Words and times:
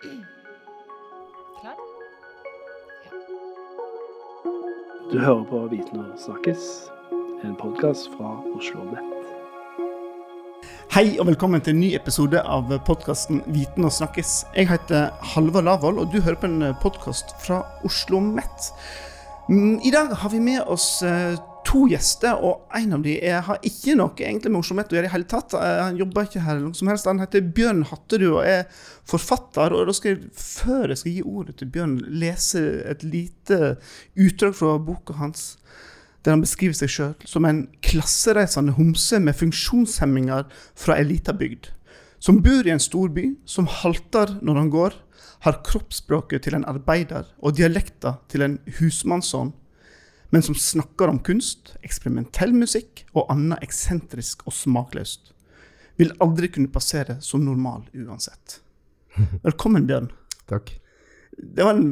Klar? 0.00 1.76
Du 5.12 5.18
hører 5.18 5.44
på 5.44 5.58
Viten 5.68 6.00
og 6.00 6.14
snakkes, 6.22 6.62
en 7.44 7.52
podkast 7.60 8.08
fra 8.14 8.30
Oslo 8.56 8.86
Nett. 8.88 9.26
Hei 10.94 11.18
og 11.18 11.28
velkommen 11.28 11.60
til 11.60 11.74
en 11.74 11.82
ny 11.82 11.90
episode 11.98 12.40
av 12.40 12.72
podkasten 12.88 13.42
Viten 13.52 13.84
og 13.84 13.92
snakkes. 13.92 14.32
Jeg 14.56 14.70
heter 14.72 15.10
Halvard 15.34 15.68
Lavoll, 15.68 16.00
og 16.00 16.08
du 16.14 16.22
hører 16.22 16.40
på 16.40 16.48
en 16.48 16.70
podkast 16.80 17.36
fra 17.44 17.60
Oslo 17.84 18.22
Met. 18.24 18.72
Mm, 19.52 19.82
I 19.84 19.92
dag 19.92 20.16
har 20.16 20.32
vi 20.32 20.40
med 20.40 20.64
oss 20.64 21.02
eh, 21.04 21.36
to 21.70 21.84
gjester, 21.90 22.40
og 22.42 22.72
en 22.74 22.96
av 22.96 23.04
dem 23.04 23.44
har 23.46 23.60
ikke 23.66 23.94
noe 23.98 24.16
egentlig 24.18 24.50
med 24.50 24.62
Oslo 24.64 24.80
å 24.80 24.96
gjøre 24.96 25.06
i 25.06 25.12
hele 25.12 25.28
tatt. 25.30 25.54
Eh, 25.54 25.82
Han 25.84 26.00
jobber 26.00 26.26
ikke 26.26 26.42
her 26.42 26.56
eller 26.56 26.70
noe 26.70 26.78
som 26.78 26.90
helst. 26.90 27.06
Han 27.06 27.22
heter 27.22 27.46
Bjørn 27.46 27.84
Hatterud 27.86 28.32
og 28.32 28.42
er 28.44 28.64
forfatter. 29.06 29.72
og 29.72 29.86
da 29.86 29.94
skal 29.94 30.16
jeg, 30.16 30.30
Før 30.34 30.88
jeg 30.88 30.98
skal 30.98 31.12
gi 31.12 31.22
ordet 31.22 31.56
til 31.56 31.70
Bjørn, 31.70 31.96
lese 32.08 32.64
et 32.90 33.02
lite 33.02 33.76
utdrag 34.16 34.54
fra 34.54 34.78
boka 34.78 35.14
hans 35.14 35.56
der 36.24 36.34
han 36.34 36.42
beskriver 36.44 36.76
seg 36.76 36.90
sjøl 36.92 37.12
som 37.24 37.46
en 37.48 37.62
klassereisende 37.80 38.74
homse 38.76 39.16
med 39.24 39.38
funksjonshemminger 39.38 40.50
fra 40.76 40.98
ei 41.00 41.06
lita 41.08 41.32
bygd. 41.32 41.70
Som 42.20 42.42
bor 42.44 42.66
i 42.66 42.74
en 42.74 42.82
storby, 42.82 43.38
som 43.48 43.64
halter 43.64 44.34
når 44.44 44.58
han 44.60 44.68
går, 44.74 44.98
har 45.46 45.62
kroppsspråket 45.64 46.44
til 46.44 46.58
en 46.58 46.66
arbeider 46.68 47.30
og 47.40 47.56
dialekta 47.56 48.18
til 48.28 48.44
en 48.44 48.58
husmannsson, 48.76 49.54
men 50.30 50.42
som 50.42 50.54
snakker 50.54 51.10
om 51.10 51.18
kunst, 51.26 51.74
eksperimentell 51.86 52.52
musikk 52.54 53.04
og 53.14 53.30
annet 53.32 53.62
eksentrisk 53.66 54.46
og 54.46 54.54
smakløst. 54.54 55.32
Vil 56.00 56.14
aldri 56.22 56.48
kunne 56.54 56.72
passere 56.72 57.18
som 57.24 57.44
normal 57.44 57.82
uansett. 57.94 58.60
Velkommen, 59.46 59.86
Bjørn. 59.90 60.10
Takk. 60.50 60.66
Det 61.40 61.64
var 61.66 61.74
en 61.78 61.88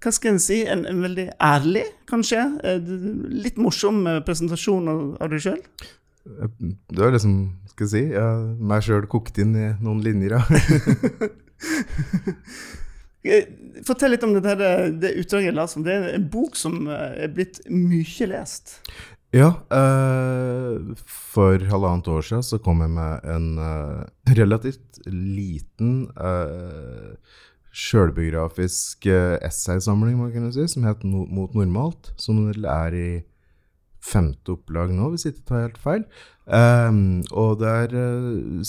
hva 0.00 0.10
skal 0.14 0.30
en 0.32 0.40
si, 0.40 0.62
en, 0.64 0.86
en 0.88 1.02
veldig 1.04 1.26
ærlig, 1.44 1.82
kanskje, 2.08 2.40
eh, 2.64 2.80
litt 3.44 3.58
morsom 3.60 4.06
eh, 4.08 4.22
presentasjon 4.24 4.88
av, 4.88 5.00
av 5.20 5.28
deg 5.32 5.40
sjøl. 5.44 5.60
Du 6.24 6.98
var 7.02 7.12
liksom, 7.12 7.34
skal 7.72 7.84
jeg 7.84 7.92
si, 7.92 8.02
jeg 8.14 8.28
meg 8.70 8.80
sjøl 8.86 9.04
kokt 9.12 9.34
inn 9.42 9.52
i 9.58 9.66
noen 9.82 10.00
linjer, 10.04 10.32
ja. 10.38 10.42
Fortell 13.84 14.14
litt 14.14 14.24
om 14.24 14.32
det, 14.32 14.42
der, 14.46 14.60
eh, 14.64 14.90
det 14.96 15.12
utdraget 15.20 15.50
jeg. 15.50 15.84
Det 15.84 15.94
er 15.94 16.06
en 16.16 16.28
bok 16.32 16.56
som 16.56 16.86
eh, 16.88 17.24
er 17.26 17.32
blitt 17.34 17.60
mye 17.68 18.28
lest. 18.30 18.78
ja, 19.36 19.52
eh, 19.70 20.96
for 21.06 21.66
halvannet 21.70 22.08
år 22.08 22.24
siden 22.26 22.42
så 22.42 22.58
kom 22.58 22.80
jeg 22.80 22.90
med 22.96 23.28
en 23.28 23.50
eh, 23.60 24.34
relativt 24.40 25.02
liten 25.06 26.08
eh, 26.16 27.12
sjølbiografisk 27.70 29.06
eh, 29.06 29.36
essaysamling, 29.46 30.16
må 30.16 30.26
man 30.26 30.34
kunne 30.34 30.52
si, 30.54 30.66
som 30.72 30.88
het 30.88 31.04
no 31.06 31.26
Mot 31.30 31.54
normalt, 31.54 32.14
som 32.18 32.48
er 32.50 32.96
i 32.96 33.10
femte 34.10 34.54
opplag 34.56 34.92
nå, 34.94 35.10
hvis 35.12 35.26
jeg 35.26 35.36
ikke 35.36 35.48
tar 35.50 35.64
helt 35.66 35.80
feil. 35.80 36.04
Um, 36.50 37.20
og 37.38 37.60
er 37.62 37.92
eh, 37.94 38.62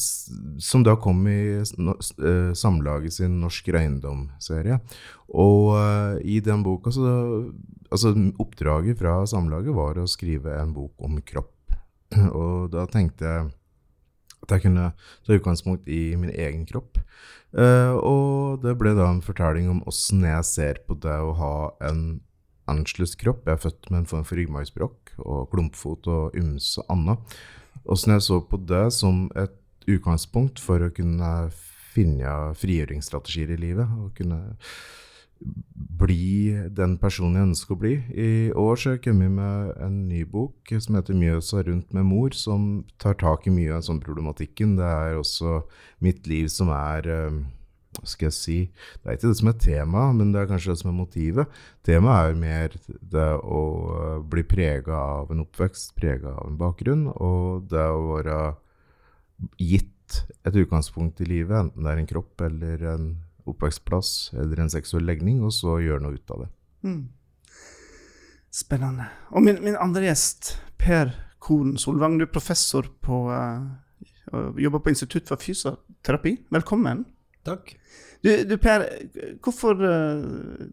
Som 0.61 0.83
da 0.85 0.93
kom 1.01 1.23
i 1.25 1.57
eh, 1.57 2.51
Samlaget 2.53 3.15
sin 3.15 3.39
Norsk 3.41 3.71
Reiendom-serie. 3.73 4.77
Og 5.33 5.71
uh, 5.73 6.19
i 6.21 6.37
den 6.45 6.65
boka 6.65 6.93
så 6.93 7.15
Altså, 7.91 8.13
oppdraget 8.39 9.01
fra 9.01 9.17
Samlaget 9.27 9.75
var 9.75 9.97
å 9.99 10.07
skrive 10.07 10.53
en 10.61 10.69
bok 10.71 10.93
om 11.03 11.17
kropp. 11.27 11.73
Og 12.39 12.69
da 12.71 12.85
tenkte 12.87 13.27
jeg 13.27 13.49
at 14.41 14.53
jeg 14.55 14.63
kunne 14.63 14.85
ta 15.25 15.35
utgangspunkt 15.35 15.89
i 15.91 16.15
min 16.15 16.31
egen 16.31 16.63
kropp. 16.69 17.01
Uh, 17.51 17.99
og 17.99 18.63
det 18.63 18.77
ble 18.79 18.93
da 18.95 19.09
en 19.11 19.19
fortelling 19.21 19.67
om 19.69 19.81
åssen 19.91 20.23
jeg 20.23 20.47
ser 20.47 20.79
på 20.87 20.95
det 21.03 21.17
å 21.19 21.33
ha 21.35 21.55
en 21.89 22.21
annerledes 22.71 23.17
kropp. 23.19 23.43
Jeg 23.43 23.57
er 23.57 23.63
født 23.65 23.91
med 23.91 23.99
en 24.03 24.09
form 24.13 24.23
for 24.23 24.39
ryggmargsbrokk 24.39 25.00
og 25.19 25.49
klumpfot 25.51 26.07
og 26.11 26.37
ymse 26.37 26.83
annet. 26.91 27.19
Åssen 27.89 28.13
jeg 28.15 28.25
så 28.27 28.39
på 28.45 28.59
det 28.69 28.87
som 28.93 29.25
et 29.35 29.57
utgangspunkt 29.89 30.61
for 30.61 30.83
å 30.83 30.93
kunne 30.93 31.51
finne 31.91 32.53
frigjøringsstrategier 32.59 33.55
i 33.55 33.61
livet. 33.61 33.89
Og 33.99 34.13
kunne 34.17 34.41
bli 36.01 36.53
den 36.69 36.97
personen 37.01 37.39
jeg 37.39 37.49
ønsker 37.49 37.75
å 37.75 37.79
bli. 37.81 37.93
I 38.13 38.29
år 38.57 38.77
så 38.77 38.91
har 38.91 38.97
jeg 38.97 39.05
kommet 39.07 39.33
med 39.33 39.71
en 39.81 39.97
ny 40.09 40.21
bok 40.29 40.73
som 40.77 40.97
heter 40.97 41.17
'Mjøsa 41.17 41.63
rundt 41.65 41.93
med 41.93 42.05
mor', 42.05 42.35
som 42.37 42.85
tar 42.99 43.17
tak 43.17 43.47
i 43.47 43.53
mye 43.53 43.73
av 43.73 43.81
sånn 43.81 44.01
problematikken. 44.01 44.77
Det 44.77 44.85
er 44.85 45.17
også 45.17 45.63
mitt 45.99 46.27
liv 46.27 46.47
som 46.47 46.69
er 46.69 47.09
eh, 47.09 47.41
skal 48.07 48.29
jeg 48.29 48.35
si 48.35 48.57
Det 48.71 49.09
er 49.09 49.17
ikke 49.17 49.29
det 49.29 49.39
som 49.41 49.49
er 49.51 49.57
tema, 49.59 50.03
men 50.15 50.31
det 50.31 50.41
er 50.41 50.49
kanskje 50.49 50.73
det 50.73 50.81
som 50.81 50.91
er 50.91 50.97
motivet. 50.97 51.61
Temaet 51.85 52.31
er 52.31 52.39
mer 52.39 52.75
det 52.87 53.29
å 53.43 53.61
eh, 53.95 54.19
bli 54.31 54.43
prega 54.47 54.99
av 55.21 55.33
en 55.33 55.43
oppvekst, 55.43 55.95
prega 55.97 56.35
av 56.37 56.47
en 56.47 56.59
bakgrunn, 56.59 57.07
og 57.11 57.67
det 57.71 57.83
å 57.83 58.05
være 58.13 58.37
gitt 59.59 60.21
et 60.45 60.55
utgangspunkt 60.55 61.21
i 61.23 61.27
livet, 61.27 61.57
enten 61.57 61.85
det 61.85 61.93
er 61.93 62.01
en 62.01 62.09
kropp 62.09 62.43
eller 62.45 62.87
en 62.93 63.11
oppvekstplass 63.49 64.31
eller 64.37 64.61
en 64.61 64.71
seksuell 64.71 65.05
legning, 65.07 65.41
og 65.43 65.53
så 65.55 65.79
gjøre 65.81 66.05
noe 66.05 66.19
ut 66.19 66.33
av 66.35 66.45
det. 66.45 66.49
Mm. 66.87 67.01
Spennende. 68.51 69.07
Og 69.31 69.45
min, 69.45 69.61
min 69.63 69.79
andre 69.79 70.09
gjest, 70.09 70.55
Per 70.81 71.13
Koren 71.41 71.77
Solvang, 71.79 72.19
du 72.19 72.25
er 72.27 72.33
professor 72.33 72.87
på 73.01 73.23
uh, 73.31 73.63
jobber 74.59 74.83
på 74.83 74.93
Institutt 74.93 75.29
for 75.29 75.41
fysioterapi. 75.41 76.37
Velkommen. 76.53 77.05
Takk. 77.47 77.75
Du, 78.21 78.29
du 78.45 78.57
Per, 78.61 78.85
hvorfor 79.41 79.79
uh, 79.81 80.65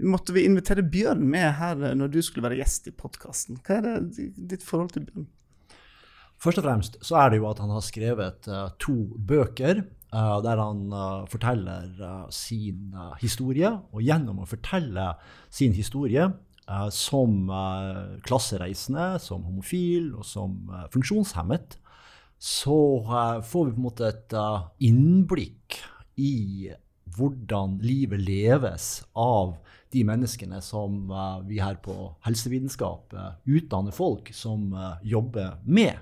måtte 0.00 0.34
vi 0.36 0.44
invitere 0.48 0.84
Bjørn 0.84 1.22
med 1.32 1.54
her 1.60 1.80
eh, 1.84 1.96
når 1.96 2.12
du 2.12 2.20
skulle 2.24 2.48
være 2.48 2.60
gjest 2.60 2.90
i 2.90 2.96
podkasten? 2.96 3.60
Hva 3.64 3.78
er 3.78 3.86
det, 3.86 4.26
ditt 4.52 4.66
forhold 4.66 4.92
til 4.96 5.06
Bjørn? 5.08 5.30
Først 6.40 6.60
og 6.60 6.64
fremst 6.64 7.00
så 7.04 7.18
er 7.20 7.32
det 7.32 7.40
jo 7.40 7.48
at 7.50 7.58
han 7.60 7.72
har 7.72 7.84
skrevet 7.84 8.48
uh, 8.48 8.68
to 8.80 8.96
bøker 9.28 9.82
uh, 9.84 10.38
der 10.44 10.60
han 10.60 10.86
uh, 10.92 11.26
forteller 11.28 12.28
sin 12.32 12.94
historie. 13.20 13.72
Og 13.92 14.04
gjennom 14.04 14.40
å 14.40 14.48
fortelle 14.48 15.12
sin 15.52 15.76
historie 15.76 16.30
som 16.94 17.48
klassereisende, 18.22 19.16
som 19.18 19.42
homofil 19.42 20.12
og 20.14 20.22
som 20.22 20.68
funksjonshemmet, 20.92 21.79
så 22.40 22.98
eh, 22.98 23.42
får 23.42 23.64
vi 23.66 23.72
på 23.72 23.76
en 23.76 23.84
måte 23.84 24.06
et 24.08 24.32
eh, 24.32 24.62
innblikk 24.88 25.76
i 26.16 26.70
hvordan 27.16 27.76
livet 27.84 28.22
leves 28.24 28.86
av 29.12 29.58
de 29.92 30.06
menneskene 30.08 30.62
som 30.64 31.10
eh, 31.12 31.34
vi 31.50 31.58
her 31.60 31.76
på 31.84 31.96
helsevitenskap 32.24 33.12
utdanner 33.44 33.92
folk 33.92 34.32
som 34.32 34.72
jobber 35.04 35.58
med. 35.68 36.00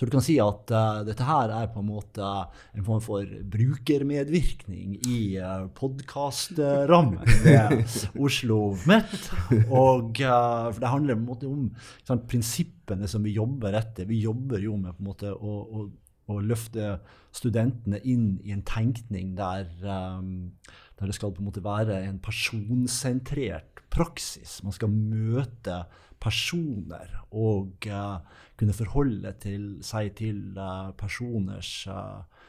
Så 0.00 0.06
du 0.08 0.14
kan 0.14 0.22
si 0.24 0.38
at 0.40 0.70
uh, 0.72 1.02
dette 1.04 1.26
her 1.28 1.50
er 1.52 1.66
på 1.68 1.82
en 1.82 1.90
måte 1.90 2.24
en 2.24 2.84
form 2.86 3.02
for 3.04 3.34
brukermedvirkning 3.52 4.94
i 4.96 5.18
uh, 5.36 5.66
podkastrammen 5.76 7.20
med 7.44 7.82
Oslo 8.24 8.78
Met. 8.88 9.28
Og, 9.68 10.16
uh, 10.24 10.70
for 10.72 10.80
det 10.80 10.92
handler 10.94 11.18
på 11.18 11.20
en 11.20 11.28
måte 11.28 11.50
om 11.50 11.68
sant, 12.00 12.24
prinsippene 12.32 13.10
som 13.12 13.28
vi 13.28 13.36
jobber 13.36 13.76
etter. 13.76 14.08
Vi 14.08 14.22
jobber 14.24 14.64
jo 14.64 14.78
med 14.80 14.96
på 14.96 15.04
en 15.04 15.10
måte 15.10 15.34
å, 15.36 15.58
å, 15.68 15.84
å 16.32 16.40
løfte 16.48 16.96
studentene 17.36 18.00
inn 18.00 18.38
i 18.40 18.56
en 18.56 18.64
tenkning 18.64 19.34
der, 19.36 19.68
um, 19.84 20.54
der 20.96 21.12
det 21.12 21.20
skal 21.20 21.36
på 21.36 21.44
en 21.44 21.50
måte 21.52 21.66
være 21.66 22.00
en 22.06 22.22
personsentrert 22.24 23.84
praksis. 23.92 24.62
Man 24.64 24.72
skal 24.72 24.96
møte 24.96 25.82
personer 26.20 27.16
og 27.30 27.88
eh, 27.88 28.40
kunne 28.60 28.76
forholde 28.76 29.32
til, 29.40 29.66
seg 29.84 30.12
til 30.20 30.58
eh, 30.58 30.92
personers 31.00 31.72
eh, 31.88 32.46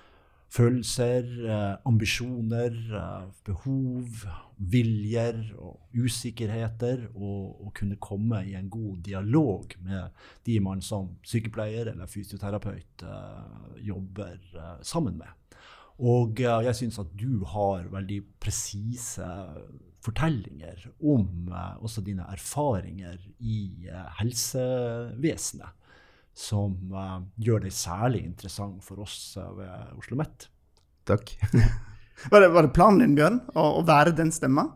følelser, 0.51 1.29
ambisjoner, 1.87 2.73
eh, 2.99 3.27
behov, 3.47 4.25
viljer 4.71 5.37
og 5.55 5.95
usikkerheter, 5.95 7.05
og, 7.15 7.61
og 7.65 7.71
kunne 7.79 7.95
komme 8.03 8.43
i 8.49 8.57
en 8.59 8.67
god 8.69 8.97
dialog 9.05 9.71
med 9.85 10.25
de 10.45 10.59
man 10.59 10.83
som 10.83 11.13
sykepleier 11.23 11.93
eller 11.93 12.11
fysioterapeut 12.11 13.05
jobber 13.79 14.83
sammen 14.83 15.17
med. 15.17 15.31
Og 16.01 16.39
jeg 16.41 16.75
syns 16.75 16.99
at 16.99 17.09
du 17.15 17.45
har 17.45 17.87
veldig 17.93 18.19
presise 18.41 19.31
fortellinger 20.05 20.87
om 20.99 21.51
eh, 21.51 21.77
også 21.83 22.03
dine 22.05 22.25
erfaringer 22.33 23.19
i 23.39 23.87
eh, 23.89 24.09
helsevesenet, 24.21 25.77
som 26.37 26.75
eh, 26.95 27.15
gjør 27.45 27.65
deg 27.67 27.75
særlig 27.75 28.25
interessant 28.25 28.83
for 28.85 29.03
oss 29.05 29.37
eh, 29.37 29.55
ved 29.59 29.71
Oslo 29.71 30.01
OsloMet. 30.03 30.49
Takk. 31.09 31.33
Var 32.29 32.43
det, 32.43 32.51
var 32.53 32.67
det 32.67 32.75
planen 32.75 32.99
din, 33.01 33.13
Bjørn, 33.17 33.39
å, 33.57 33.63
å 33.79 33.81
være 33.81 34.11
den 34.13 34.29
stemma? 34.29 34.67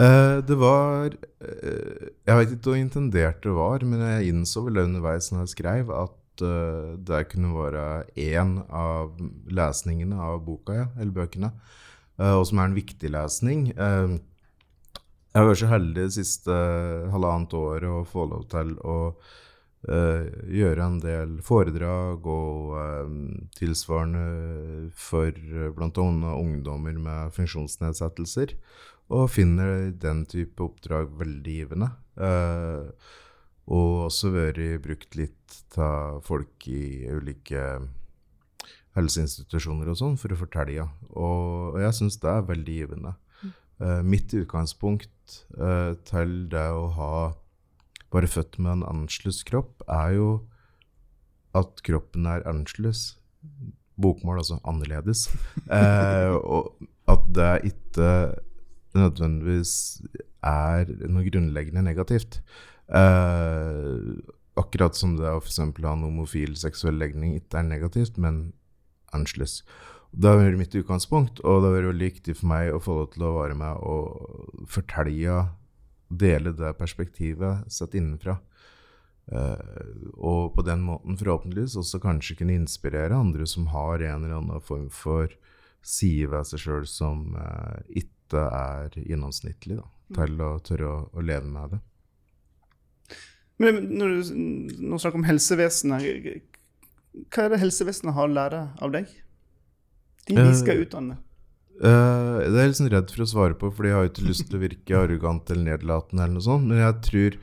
Eh, 0.00 0.38
det 0.48 0.56
var 0.56 1.12
eh, 1.12 2.06
Jeg 2.24 2.38
vet 2.38 2.54
ikke 2.54 2.70
hvor 2.70 2.78
intendert 2.78 3.42
det 3.44 3.52
var, 3.52 3.84
men 3.84 4.00
jeg 4.00 4.30
innså 4.30 4.62
vel 4.64 4.80
underveis 4.86 5.28
når 5.28 5.42
jeg 5.42 5.52
skrev, 5.58 5.92
at 5.92 6.16
det 6.40 7.18
kunne 7.28 7.50
være 7.52 7.84
én 8.16 8.54
av 8.72 9.18
lesningene 9.52 10.16
av 10.24 10.38
boka, 10.46 10.76
ja, 10.78 10.86
eller 10.96 11.12
bøkene, 11.12 11.50
eh, 12.16 12.32
og 12.32 12.46
som 12.48 12.62
er 12.62 12.70
en 12.70 12.78
viktig 12.78 13.10
lesning. 13.12 13.66
Eh, 13.76 14.14
jeg 15.30 15.38
har 15.38 15.46
vært 15.46 15.62
så 15.62 15.70
heldig 15.70 15.94
det 16.00 16.16
siste 16.16 16.54
halvannet 17.12 17.54
året 17.54 17.86
å 17.86 18.02
få 18.08 18.26
lov 18.32 18.48
til 18.50 18.72
å 18.82 18.96
uh, 19.14 20.24
gjøre 20.50 20.86
en 20.86 20.98
del 21.04 21.36
foredrag 21.46 22.26
og 22.26 22.74
um, 22.74 23.20
tilsvarende 23.54 24.90
for 24.98 25.30
uh, 25.30 25.68
bl.a. 25.76 26.08
ungdommer 26.34 26.98
med 26.98 27.36
funksjonsnedsettelser, 27.36 28.56
og 29.10 29.30
finner 29.30 29.92
den 30.02 30.24
type 30.30 30.66
oppdrag 30.66 31.14
veldig 31.22 31.56
givende. 31.60 31.92
Uh, 32.18 32.90
og 33.70 34.08
også 34.08 34.32
vært 34.34 34.82
brukt 34.82 35.14
litt 35.14 35.78
av 35.78 36.24
folk 36.26 36.66
i 36.66 37.06
ulike 37.06 37.62
helseinstitusjoner 38.98 39.92
og 39.92 39.98
sånn 40.00 40.18
for 40.18 40.34
å 40.34 40.38
fortelle. 40.42 40.88
Og, 41.14 41.76
og 41.76 41.82
jeg 41.84 41.98
syns 42.00 42.18
det 42.18 42.32
er 42.32 42.48
veldig 42.50 42.78
givende. 42.80 43.14
Eh, 43.80 44.00
mitt 44.04 44.32
utgangspunkt 44.36 45.44
eh, 45.56 45.94
til 46.04 46.34
det 46.52 46.66
å 46.76 46.88
ha 46.98 47.12
være 48.10 48.30
født 48.30 48.58
med 48.58 48.72
en 48.78 48.86
annerledes 48.88 49.44
kropp, 49.46 49.84
er 49.88 50.16
jo 50.18 50.30
at 51.56 51.82
kroppen 51.86 52.26
er 52.30 52.44
annerledes. 52.48 53.14
Bokmål, 54.00 54.42
altså 54.42 54.60
annerledes. 54.64 55.28
Eh, 55.80 56.34
og 56.34 56.74
at 57.10 57.26
det 57.34 57.72
ikke 57.72 58.10
nødvendigvis 58.98 59.72
er 60.46 60.90
noe 61.06 61.24
grunnleggende 61.26 61.84
negativt. 61.86 62.40
Eh, 62.90 64.00
akkurat 64.58 64.98
som 64.98 65.14
det 65.18 65.30
å 65.30 65.38
f.eks. 65.40 65.60
ha 65.62 65.94
en 65.94 66.06
homofil 66.08 66.56
seksuell 66.58 66.98
legning 66.98 67.36
ikke 67.38 67.62
er 67.62 67.68
negativt, 67.70 68.18
men 68.18 68.50
annerledes. 69.14 69.60
Det 70.10 70.26
har 70.26 70.40
vært 70.40 70.58
mitt 70.58 70.74
utgangspunkt, 70.74 71.40
og 71.46 71.62
det 71.62 71.68
har 71.68 71.76
vært 71.76 71.90
veldig 71.92 72.08
viktig 72.08 72.34
for 72.40 72.50
meg 72.50 72.72
å 72.74 72.82
få 72.82 72.96
lov 72.98 73.10
til 73.12 73.24
å 73.28 73.34
være 73.36 73.56
med 73.58 73.82
og 73.86 74.64
fortelle, 74.70 75.42
dele 76.10 76.52
det 76.58 76.72
perspektivet 76.80 77.70
sett 77.70 77.94
innenfra. 77.94 78.40
Uh, 79.30 79.54
og 80.18 80.56
på 80.56 80.64
den 80.66 80.82
måten 80.82 81.18
forhåpentligvis 81.20 81.76
også 81.78 82.00
kanskje 82.02 82.40
kunne 82.40 82.56
inspirere 82.58 83.14
andre 83.14 83.46
som 83.46 83.68
har 83.70 84.02
en 84.02 84.24
eller 84.24 84.40
annen 84.40 84.64
form 84.66 84.88
for 84.90 85.30
side 85.86 86.32
ved 86.32 86.48
seg 86.48 86.64
sjøl 86.64 86.88
som 86.90 87.36
uh, 87.38 87.78
ikke 87.86 88.42
er 88.50 88.98
gjennomsnittlig, 88.98 89.78
da, 89.78 89.86
til 90.18 90.42
å 90.42 90.50
tørre 90.66 90.90
å, 90.90 90.98
å 91.14 91.22
leve 91.22 91.46
med 91.46 91.76
det. 91.76 91.80
Men 93.62 93.82
når 93.92 94.16
du 94.16 94.34
nå 94.82 94.98
snakker 94.98 95.20
om 95.20 95.28
helsevesenet, 95.28 96.46
hva 97.30 97.46
er 97.46 97.52
det 97.52 97.62
helsevesenet 97.62 98.16
har 98.16 98.26
å 98.26 98.34
lære 98.34 98.66
av 98.82 98.94
deg? 98.98 99.10
De 100.36 100.46
de 100.46 100.56
skal 100.58 100.84
utdanne. 100.84 101.18
Uh, 101.80 102.44
det 102.44 102.52
er 102.52 102.66
jeg 102.66 102.72
litt 102.72 102.80
sånn 102.80 102.92
redd 102.92 103.12
for 103.14 103.24
å 103.24 103.30
svare 103.30 103.56
på, 103.56 103.70
fordi 103.72 103.92
jeg 103.92 103.96
har 103.96 104.10
ikke 104.10 104.26
lyst 104.26 104.46
til 104.48 104.58
å 104.58 104.62
virke 104.64 104.98
arrogant 104.98 105.52
eller 105.52 105.72
nedlatende, 105.72 106.26
eller 106.26 106.36
noe 106.36 106.44
sånt, 106.44 106.68
men 106.68 106.82
jeg 106.82 106.98
tror 107.06 107.38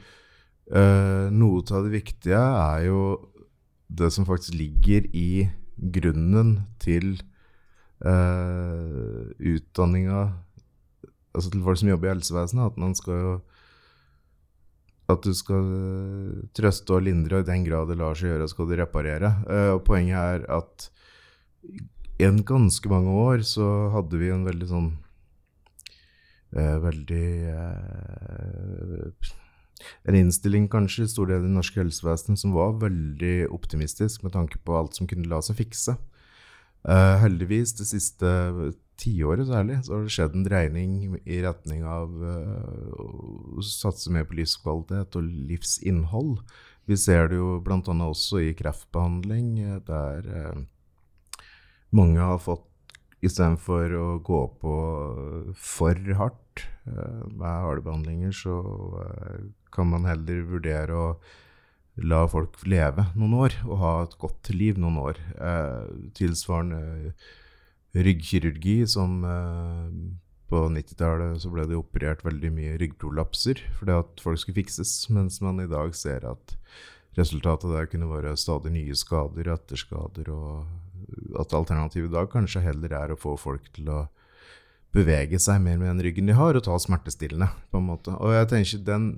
uh, 0.77 1.25
noe 1.33 1.63
av 1.73 1.87
det 1.87 1.93
viktige 1.95 2.41
er 2.41 2.85
jo 2.85 3.01
det 3.87 4.11
som 4.13 4.27
faktisk 4.27 4.57
ligger 4.59 5.07
i 5.15 5.47
grunnen 5.77 6.57
til 6.83 7.15
uh, 8.05 9.31
utdanninga 9.37 10.27
Altså 11.37 11.51
til 11.53 11.61
folk 11.61 11.77
som 11.77 11.89
jobber 11.91 12.07
i 12.07 12.11
helsevesenet, 12.15 12.71
at 12.71 12.77
man 12.81 12.95
skal 12.97 13.17
jo 13.21 13.33
at 15.11 15.23
du 15.23 15.31
skal 15.35 15.67
eh, 15.71 16.39
trøste 16.57 16.95
og 16.95 17.05
lindre, 17.05 17.39
og 17.39 17.45
i 17.45 17.51
den 17.51 17.65
grad 17.67 17.91
det 17.91 17.97
lar 17.99 18.17
seg 18.17 18.33
gjøre, 18.33 18.47
skal 18.51 18.67
du 18.67 18.75
reparere. 18.79 19.31
Eh, 19.47 19.69
og 19.75 19.83
poenget 19.87 20.17
er 20.17 20.47
at 20.57 20.87
i 22.17 22.25
en 22.25 22.39
ganske 22.45 22.89
mange 22.89 23.13
år 23.13 23.43
så 23.45 23.65
hadde 23.93 24.17
vi 24.17 24.31
en 24.33 24.45
veldig 24.47 24.67
sånn 24.69 24.87
eh, 26.57 26.77
Veldig 26.81 27.27
eh, 27.53 29.33
En 30.09 30.17
innstilling 30.17 30.65
kanskje 30.73 31.05
i 31.05 31.11
stor 31.11 31.29
del 31.29 31.43
av 31.43 31.45
det 31.45 31.53
norske 31.53 31.79
helsevesenet 31.81 32.41
som 32.41 32.55
var 32.57 32.79
veldig 32.81 33.49
optimistisk 33.53 34.25
med 34.25 34.33
tanke 34.33 34.57
på 34.65 34.77
alt 34.79 34.97
som 34.97 35.09
kunne 35.09 35.29
la 35.29 35.37
seg 35.45 35.59
fikse. 35.59 35.93
Eh, 36.87 37.15
heldigvis 37.21 37.75
det 37.77 37.85
siste 37.89 38.31
tiåret 38.97 39.45
særlig, 39.49 39.77
så 39.85 39.93
har 39.93 40.07
det 40.07 40.13
skjedd 40.15 40.37
en 40.37 40.45
dreining 40.47 41.19
i 41.21 41.41
retning 41.43 41.83
av 41.85 42.09
uh, 42.17 42.95
å 42.97 43.61
satse 43.61 44.09
mer 44.09 44.25
på 44.25 44.39
livskvalitet 44.39 45.19
og 45.19 45.27
livsinnhold. 45.51 46.39
Vi 46.89 46.97
ser 46.97 47.29
det 47.29 47.37
jo 47.37 47.59
bl.a. 47.61 47.77
også 48.07 48.41
i 48.41 48.55
kreftbehandling, 48.57 49.51
der 49.85 50.31
uh, 50.31 50.63
mange 51.95 52.19
har 52.23 52.41
fått 52.43 52.65
Istedenfor 53.17 53.93
å 53.97 54.07
gå 54.21 54.39
på 54.61 54.73
for 55.57 56.09
hardt 56.19 56.61
uh, 56.85 57.23
med 57.31 57.63
harde 57.63 57.81
behandlinger, 57.81 58.29
så 58.29 58.53
kan 59.73 59.89
man 59.89 60.05
heller 60.05 60.43
vurdere 60.45 60.93
å 60.93 61.07
la 62.05 62.19
folk 62.29 62.61
leve 62.69 63.07
noen 63.17 63.33
år 63.39 63.57
og 63.65 63.81
ha 63.81 63.95
et 64.03 64.13
godt 64.21 64.51
liv 64.53 64.77
noen 64.77 64.99
år. 65.01 65.23
tilsvarende 66.13 67.17
ryggkirurgi, 68.03 68.87
som 68.87 69.23
eh, 69.25 69.93
på 70.47 70.63
90-tallet 70.73 71.41
så 71.43 71.51
ble 71.51 71.67
det 71.67 71.79
operert 71.79 72.23
veldig 72.25 72.51
mye 72.55 72.77
ryggprolapser 72.81 73.61
fordi 73.79 73.95
at 73.97 74.23
folk 74.23 74.41
skulle 74.41 74.61
fikses, 74.61 74.93
mens 75.13 75.41
man 75.43 75.61
i 75.63 75.69
dag 75.69 75.95
ser 75.97 76.27
at 76.29 76.55
resultatet 77.17 77.73
der 77.73 77.89
kunne 77.91 78.09
være 78.11 78.37
stadig 78.37 78.71
nye 78.75 78.95
skader 78.95 79.49
og 79.49 79.57
etterskader, 79.57 80.29
og 80.31 80.86
at 81.39 81.55
alternativet 81.57 82.09
i 82.09 82.13
dag 82.13 82.29
kanskje 82.31 82.63
heller 82.65 82.93
er 82.97 83.13
å 83.13 83.19
få 83.19 83.35
folk 83.39 83.71
til 83.75 83.89
å 83.93 84.03
bevege 84.95 85.39
seg 85.41 85.61
mer 85.61 85.77
med 85.79 85.91
den 85.91 86.03
ryggen 86.07 86.29
de 86.29 86.35
har, 86.37 86.57
og 86.57 86.65
ta 86.65 86.77
smertestillende, 86.79 87.49
på 87.71 87.81
en 87.81 87.89
måte. 87.89 88.13
Og 88.17 88.33
jeg 88.33 88.51
tenker 88.53 88.85
den 88.87 89.09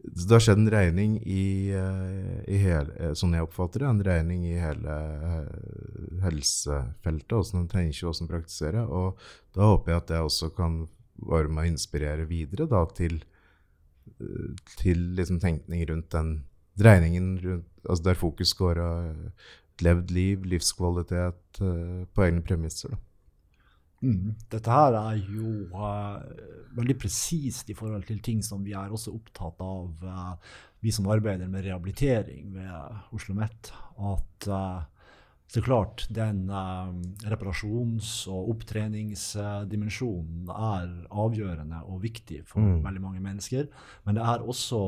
det 0.00 0.32
har 0.32 0.40
skjedd 0.40 0.62
en 0.62 0.70
regning 0.72 1.16
i, 1.28 1.70
eh, 1.76 2.38
i 2.48 2.58
hele, 2.62 2.92
eh, 2.96 3.12
sånn 3.12 3.34
jeg 3.36 3.44
oppfatter 3.44 3.82
det, 3.82 3.88
en 3.90 4.04
regning 4.04 4.46
i 4.48 4.56
hele 4.56 4.94
eh, 5.28 6.22
helsefeltet, 6.24 7.34
hvordan 7.34 7.60
en 7.60 7.68
tenker, 7.68 8.06
hvordan 8.06 8.24
en 8.24 8.30
praktiserer. 8.30 8.88
Og 8.88 9.20
da 9.56 9.68
håper 9.68 9.92
jeg 9.92 10.02
at 10.02 10.12
det 10.12 10.22
også 10.24 10.50
kan 10.56 10.78
være 11.20 11.52
med 11.52 11.66
å 11.66 11.72
inspirere 11.74 12.28
videre 12.30 12.64
da, 12.70 12.80
til, 12.96 13.20
til 14.80 15.04
liksom 15.18 15.40
tenkning 15.42 15.84
rundt 15.90 16.08
den 16.16 16.32
dreiningen 16.80 17.34
rundt, 17.44 17.68
altså 17.84 18.06
der 18.06 18.16
fokus 18.16 18.54
går 18.56 18.80
levd 19.84 20.10
liv, 20.14 20.44
livskvalitet, 20.48 21.60
på 21.60 22.24
egne 22.26 22.42
premisser. 22.46 22.94
da. 22.94 23.00
Mm. 24.00 24.32
Dette 24.48 24.72
her 24.72 24.94
er 24.96 25.18
jo 25.28 25.66
uh, 25.76 26.20
veldig 26.76 26.96
presist 27.02 27.68
i 27.68 27.76
forhold 27.76 28.06
til 28.08 28.22
ting 28.24 28.40
som 28.44 28.62
vi 28.64 28.72
er 28.72 28.88
også 28.88 29.12
opptatt 29.12 29.60
av, 29.60 29.90
uh, 30.00 30.34
vi 30.80 30.92
som 30.94 31.08
arbeider 31.12 31.50
med 31.52 31.66
rehabilitering 31.66 32.54
ved 32.54 32.70
Oslo 32.72 33.18
OsloMet. 33.18 33.72
At 34.14 34.48
uh, 34.48 34.80
så 35.50 35.60
klart 35.66 36.06
den 36.14 36.46
reparasjons- 37.26 38.28
og 38.30 38.52
opptreningsdimensjonen 38.52 40.46
er 40.54 40.92
avgjørende 41.10 41.80
og 41.90 42.04
viktig 42.04 42.44
for 42.46 42.62
mm. 42.62 42.84
veldig 42.84 43.02
mange 43.02 43.22
mennesker. 43.24 43.66
Men 44.06 44.14
det 44.14 44.22
er 44.30 44.46
også 44.46 44.78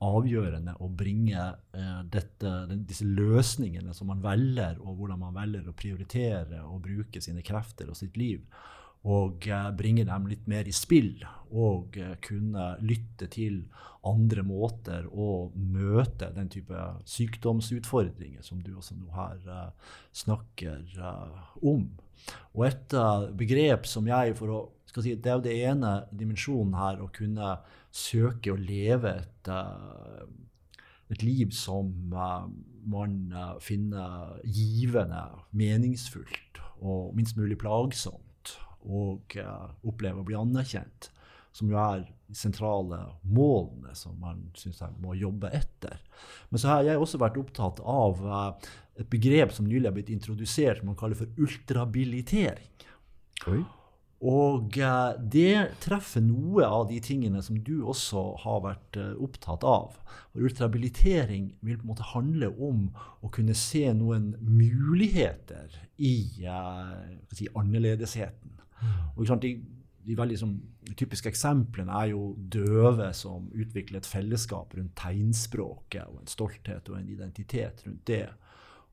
avgjørende 0.00 0.74
å 0.80 0.88
bringe 0.88 1.42
eh, 1.76 2.00
dette, 2.08 2.50
disse 2.88 3.04
løsningene 3.04 3.92
som 3.96 4.08
man 4.08 4.22
velger, 4.24 4.78
og 4.80 4.96
hvordan 4.96 5.20
man 5.20 5.36
velger 5.36 5.68
å 5.68 5.76
prioritere 5.76 6.62
og 6.64 6.80
bruke 6.86 7.20
sine 7.20 7.44
krefter 7.44 7.90
og 7.92 7.98
sitt 7.98 8.16
liv, 8.20 8.40
og 9.04 9.44
eh, 9.48 9.68
bringe 9.76 10.06
dem 10.08 10.28
litt 10.30 10.48
mer 10.48 10.68
i 10.68 10.74
spill. 10.76 11.20
Og 11.52 11.98
eh, 12.00 12.16
kunne 12.24 12.72
lytte 12.80 13.28
til 13.32 13.62
andre 14.08 14.44
måter 14.46 15.04
å 15.12 15.50
møte 15.52 16.30
den 16.32 16.48
type 16.48 16.84
sykdomsutfordringer 17.04 18.40
som 18.44 18.62
du 18.64 18.72
også 18.72 18.96
nå 18.96 19.10
her 19.12 19.74
snakker 20.16 20.86
om. 21.60 21.90
Og 22.56 22.64
et 22.64 22.96
begrep 23.36 23.84
som 23.88 24.08
jeg 24.08 24.32
for 24.38 24.54
å 24.56 24.62
si, 24.88 25.12
Det 25.20 25.28
er 25.28 25.36
jo 25.36 25.44
det 25.44 25.58
ene 25.68 25.92
dimensjonen 26.16 26.72
her, 26.80 27.04
å 27.04 27.12
kunne 27.12 27.58
søke 27.90 28.54
å 28.54 28.58
leve 28.58 29.12
et, 29.20 29.50
uh, 29.50 30.26
et 31.10 31.22
liv 31.26 31.52
som 31.54 31.92
uh, 32.14 32.46
man 32.90 33.16
uh, 33.34 33.54
finner 33.62 34.36
givende, 34.44 35.22
meningsfullt 35.56 36.62
og 36.80 37.14
minst 37.16 37.36
mulig 37.36 37.58
plagsomt, 37.60 38.54
og 38.80 39.34
opplever 39.84 40.22
å 40.22 40.24
bli 40.24 40.36
anerkjent. 40.38 41.10
Som 41.52 41.68
jo 41.68 41.76
er 41.82 42.06
de 42.06 42.38
sentrale 42.38 43.02
målene 43.28 43.92
som 43.98 44.14
man 44.22 44.46
syns 44.56 44.80
jeg 44.80 44.94
må 45.02 45.12
jobbe 45.18 45.50
etter. 45.52 45.98
Men 46.48 46.62
så 46.62 46.70
har 46.70 46.86
jeg 46.86 47.02
også 47.02 47.20
vært 47.20 47.36
opptatt 47.36 47.82
av 47.84 48.22
et 48.96 49.10
begrep 49.12 49.52
som 49.52 49.68
nylig 49.68 49.90
har 49.90 49.98
blitt 49.98 50.14
introdusert, 50.14 50.80
som 50.80 50.88
man 50.88 50.96
kaller 50.96 51.20
for 51.20 51.28
ultrabilitering. 51.36 52.72
Oi. 53.52 53.60
Og 54.20 54.76
eh, 54.76 55.12
det 55.32 55.80
treffer 55.80 56.20
noe 56.20 56.66
av 56.66 56.90
de 56.90 56.98
tingene 57.00 57.40
som 57.44 57.56
du 57.64 57.80
også 57.88 58.24
har 58.42 58.60
vært 58.66 58.98
eh, 59.00 59.14
opptatt 59.16 59.64
av. 59.64 59.96
Og 60.34 60.44
ultrabilitering 60.50 61.54
vil 61.64 61.78
på 61.80 61.86
en 61.86 61.92
måte 61.94 62.10
handle 62.12 62.50
om 62.60 62.90
å 63.24 63.32
kunne 63.32 63.56
se 63.56 63.86
noen 63.96 64.34
muligheter 64.44 65.72
i 65.96 66.44
eh, 66.44 67.16
si, 67.32 67.48
annerledesheten. 67.56 68.58
Og 69.16 69.24
sant, 69.28 69.44
de, 69.44 69.56
de 70.04 70.16
veldig 70.20 70.36
som, 70.42 70.52
typiske 71.00 71.32
eksemplene 71.32 71.96
er 72.02 72.12
jo 72.12 72.34
døve 72.52 73.10
som 73.16 73.48
utvikler 73.56 74.02
et 74.02 74.08
fellesskap 74.08 74.76
rundt 74.76 74.96
tegnspråket, 75.00 76.04
og 76.04 76.20
en 76.20 76.30
stolthet 76.30 76.92
og 76.92 77.00
en 77.00 77.08
identitet 77.08 77.86
rundt 77.86 78.04
det. 78.10 78.26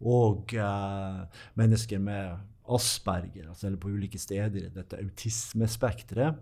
Og 0.07 0.55
eh, 0.55 1.41
mennesker 1.59 1.99
med 1.99 2.47
Asperger, 2.73 3.49
altså, 3.49 3.67
eller 3.67 3.79
på 3.81 3.91
ulike 3.93 4.19
steder 4.19 4.67
i 4.67 4.73
dette 4.73 4.99
autismespekteret, 4.99 6.39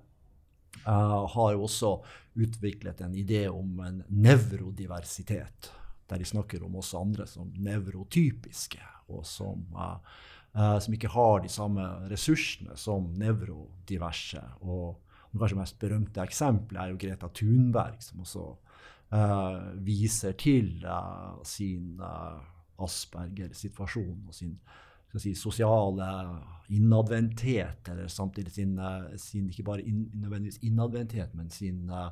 uh, 0.86 1.24
har 1.32 1.53
jo 1.53 1.65
også 1.67 1.91
utviklet 2.41 3.01
en 3.05 3.15
idé 3.15 3.46
om 3.51 3.79
en 3.86 4.03
nevrodiversitet. 4.10 5.72
Der 6.10 6.22
de 6.22 6.27
snakker 6.27 6.63
om 6.65 6.75
oss 6.82 6.94
andre 6.98 7.25
som 7.27 7.53
nevrotypiske, 7.58 8.82
og 9.10 9.25
som, 9.25 9.65
uh, 9.74 9.98
uh, 10.58 10.77
som 10.79 10.94
ikke 10.94 11.13
har 11.13 11.41
de 11.44 11.50
samme 11.50 11.88
ressursene 12.12 12.77
som 12.77 13.12
nevrodiverse. 13.17 14.41
Og 14.62 15.01
det 15.32 15.41
kanskje 15.41 15.60
mest 15.60 15.79
berømte 15.82 16.24
eksempelet 16.24 16.82
er 16.82 16.94
jo 16.94 17.01
Greta 17.01 17.32
Thunberg, 17.34 18.00
som 18.03 18.24
også 18.24 18.53
viser 19.86 20.34
til 20.34 20.82
sin 21.48 22.01
Asperger-situasjon 22.82 24.25
og 24.27 24.34
sin 24.36 24.58
si, 25.22 25.36
sosiale 25.38 26.07
innadvendthet, 26.74 27.89
eller 27.91 28.07
samtidig 28.07 28.53
sin, 28.53 28.77
eh, 28.79 29.17
sin 29.17 29.50
ikke 29.50 29.63
bare 29.63 29.86
nødvendigvis 29.86 30.63
innadvendthet, 30.65 31.36
men 31.36 31.50
sin 31.50 31.89
uh, 31.89 32.10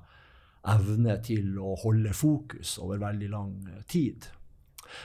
evne 0.70 1.18
til 1.26 1.58
å 1.60 1.74
holde 1.84 2.14
fokus 2.14 2.78
over 2.82 3.02
veldig 3.02 3.30
lang 3.34 3.56
uh, 3.68 3.82
tid. 3.90 4.28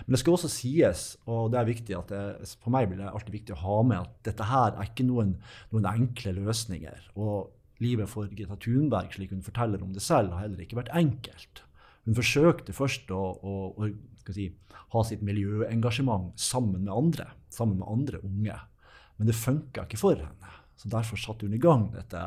Men 0.05 0.15
det 0.15 0.21
skal 0.21 0.37
også 0.37 0.51
sies, 0.53 1.05
og 1.27 1.53
det 1.53 1.61
er 1.61 1.71
viktig 1.71 1.97
at 1.97 2.13
det, 2.13 2.51
for 2.61 2.75
meg 2.75 2.91
blir 2.91 3.01
det 3.01 3.09
alltid 3.09 3.39
viktig 3.39 3.57
å 3.57 3.63
ha 3.63 3.79
med, 3.89 4.03
at 4.03 4.29
dette 4.29 4.51
her 4.51 4.75
er 4.75 4.91
ikke 4.91 5.07
noen, 5.09 5.39
noen 5.73 5.89
enkle 5.89 6.35
løsninger. 6.43 7.09
Og 7.17 7.49
livet 7.81 8.11
for 8.11 8.29
Greta 8.29 8.59
Thunberg, 8.61 9.15
slik 9.15 9.33
hun 9.33 9.47
forteller 9.47 9.83
om 9.85 9.95
det 9.95 10.05
selv, 10.05 10.35
har 10.35 10.45
heller 10.45 10.65
ikke 10.65 10.81
vært 10.81 10.93
enkelt. 10.99 11.63
Hun 12.05 12.17
forsøkte 12.19 12.75
først 12.77 13.11
å, 13.15 13.23
å, 13.41 13.55
å 13.77 13.89
si, 14.37 14.49
ha 14.93 15.03
sitt 15.05 15.23
miljøengasjement 15.27 16.33
sammen 16.41 16.85
med 16.85 16.95
andre 16.95 17.29
sammen 17.49 17.79
med 17.79 17.89
andre 17.89 18.19
unge. 18.19 18.61
Men 19.17 19.27
det 19.27 19.37
funka 19.37 19.85
ikke 19.87 20.01
for 20.01 20.17
henne. 20.17 20.55
Så 20.79 20.89
Derfor 20.89 21.19
satte 21.19 21.47
hun 21.47 21.55
i 21.57 21.63
gang 21.63 21.89
dette 21.91 22.21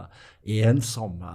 ensomme 0.44 1.32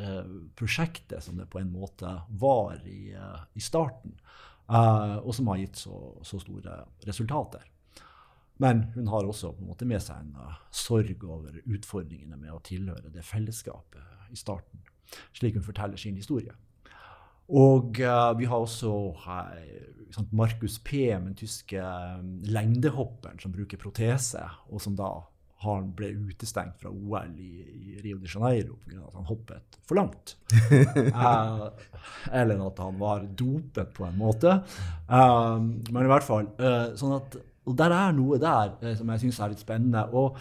eh, 0.00 0.30
prosjektet 0.56 1.24
som 1.24 1.36
det 1.36 1.50
på 1.52 1.60
en 1.60 1.72
måte 1.72 2.08
var 2.40 2.78
i, 2.88 3.12
eh, 3.12 3.42
i 3.52 3.60
starten, 3.60 4.14
eh, 4.64 5.18
og 5.18 5.34
som 5.36 5.50
har 5.52 5.60
gitt 5.60 5.76
så, 5.76 5.98
så, 6.24 6.40
store 6.40 6.78
resultater. 7.04 7.66
Men 8.64 8.86
hun 8.94 9.12
har 9.12 9.28
også 9.28 9.52
på 9.52 9.62
en 9.62 9.68
måte 9.68 9.86
med 9.86 10.00
seg 10.02 10.24
en 10.24 10.56
sorg 10.72 11.20
over 11.28 11.60
utfordringene 11.68 12.40
med 12.40 12.54
å 12.54 12.62
tilhøre 12.64 13.12
det 13.12 13.26
fellesskapet 13.28 14.32
i 14.32 14.40
starten, 14.40 14.80
slik 15.36 15.60
hun 15.60 15.68
forteller 15.68 16.00
sin 16.00 16.16
historie. 16.16 16.56
Og 17.48 17.96
uh, 18.04 18.34
vi 18.38 18.48
har 18.48 18.60
også 18.60 18.92
uh, 19.14 20.28
Markus 20.36 20.78
P., 20.84 21.08
den 21.14 21.34
tyske 21.38 21.80
um, 21.80 22.38
lengdehopperen 22.44 23.40
som 23.40 23.54
bruker 23.54 23.80
protese, 23.80 24.42
og 24.68 24.82
som 24.84 24.96
da 24.98 25.08
han 25.64 25.88
ble 25.96 26.12
utestengt 26.28 26.76
fra 26.78 26.90
OL 26.92 27.32
i, 27.42 27.64
i 27.66 27.96
Rio 28.04 28.20
de 28.20 28.28
Janeiro 28.30 28.76
pga. 28.84 29.00
at 29.08 29.16
han 29.16 29.26
hoppet 29.26 29.78
for 29.88 29.98
langt. 29.98 30.36
uh, 30.52 31.66
eller 32.38 32.62
at 32.68 32.84
han 32.84 33.00
var 33.00 33.26
dopet 33.26 33.90
på 33.96 34.06
en 34.06 34.20
måte. 34.20 34.60
men 35.08 36.04
i 36.04 36.12
hvert 36.12 36.26
fall. 36.26 36.52
sånn 37.00 37.16
at, 37.16 37.40
og 37.66 37.74
der 37.80 37.96
er 37.96 38.14
noe 38.14 38.38
der 38.38 38.94
som 38.94 39.10
jeg 39.10 39.24
syns 39.24 39.40
er 39.40 39.54
litt 39.54 39.64
spennende. 39.64 40.06
og 40.12 40.38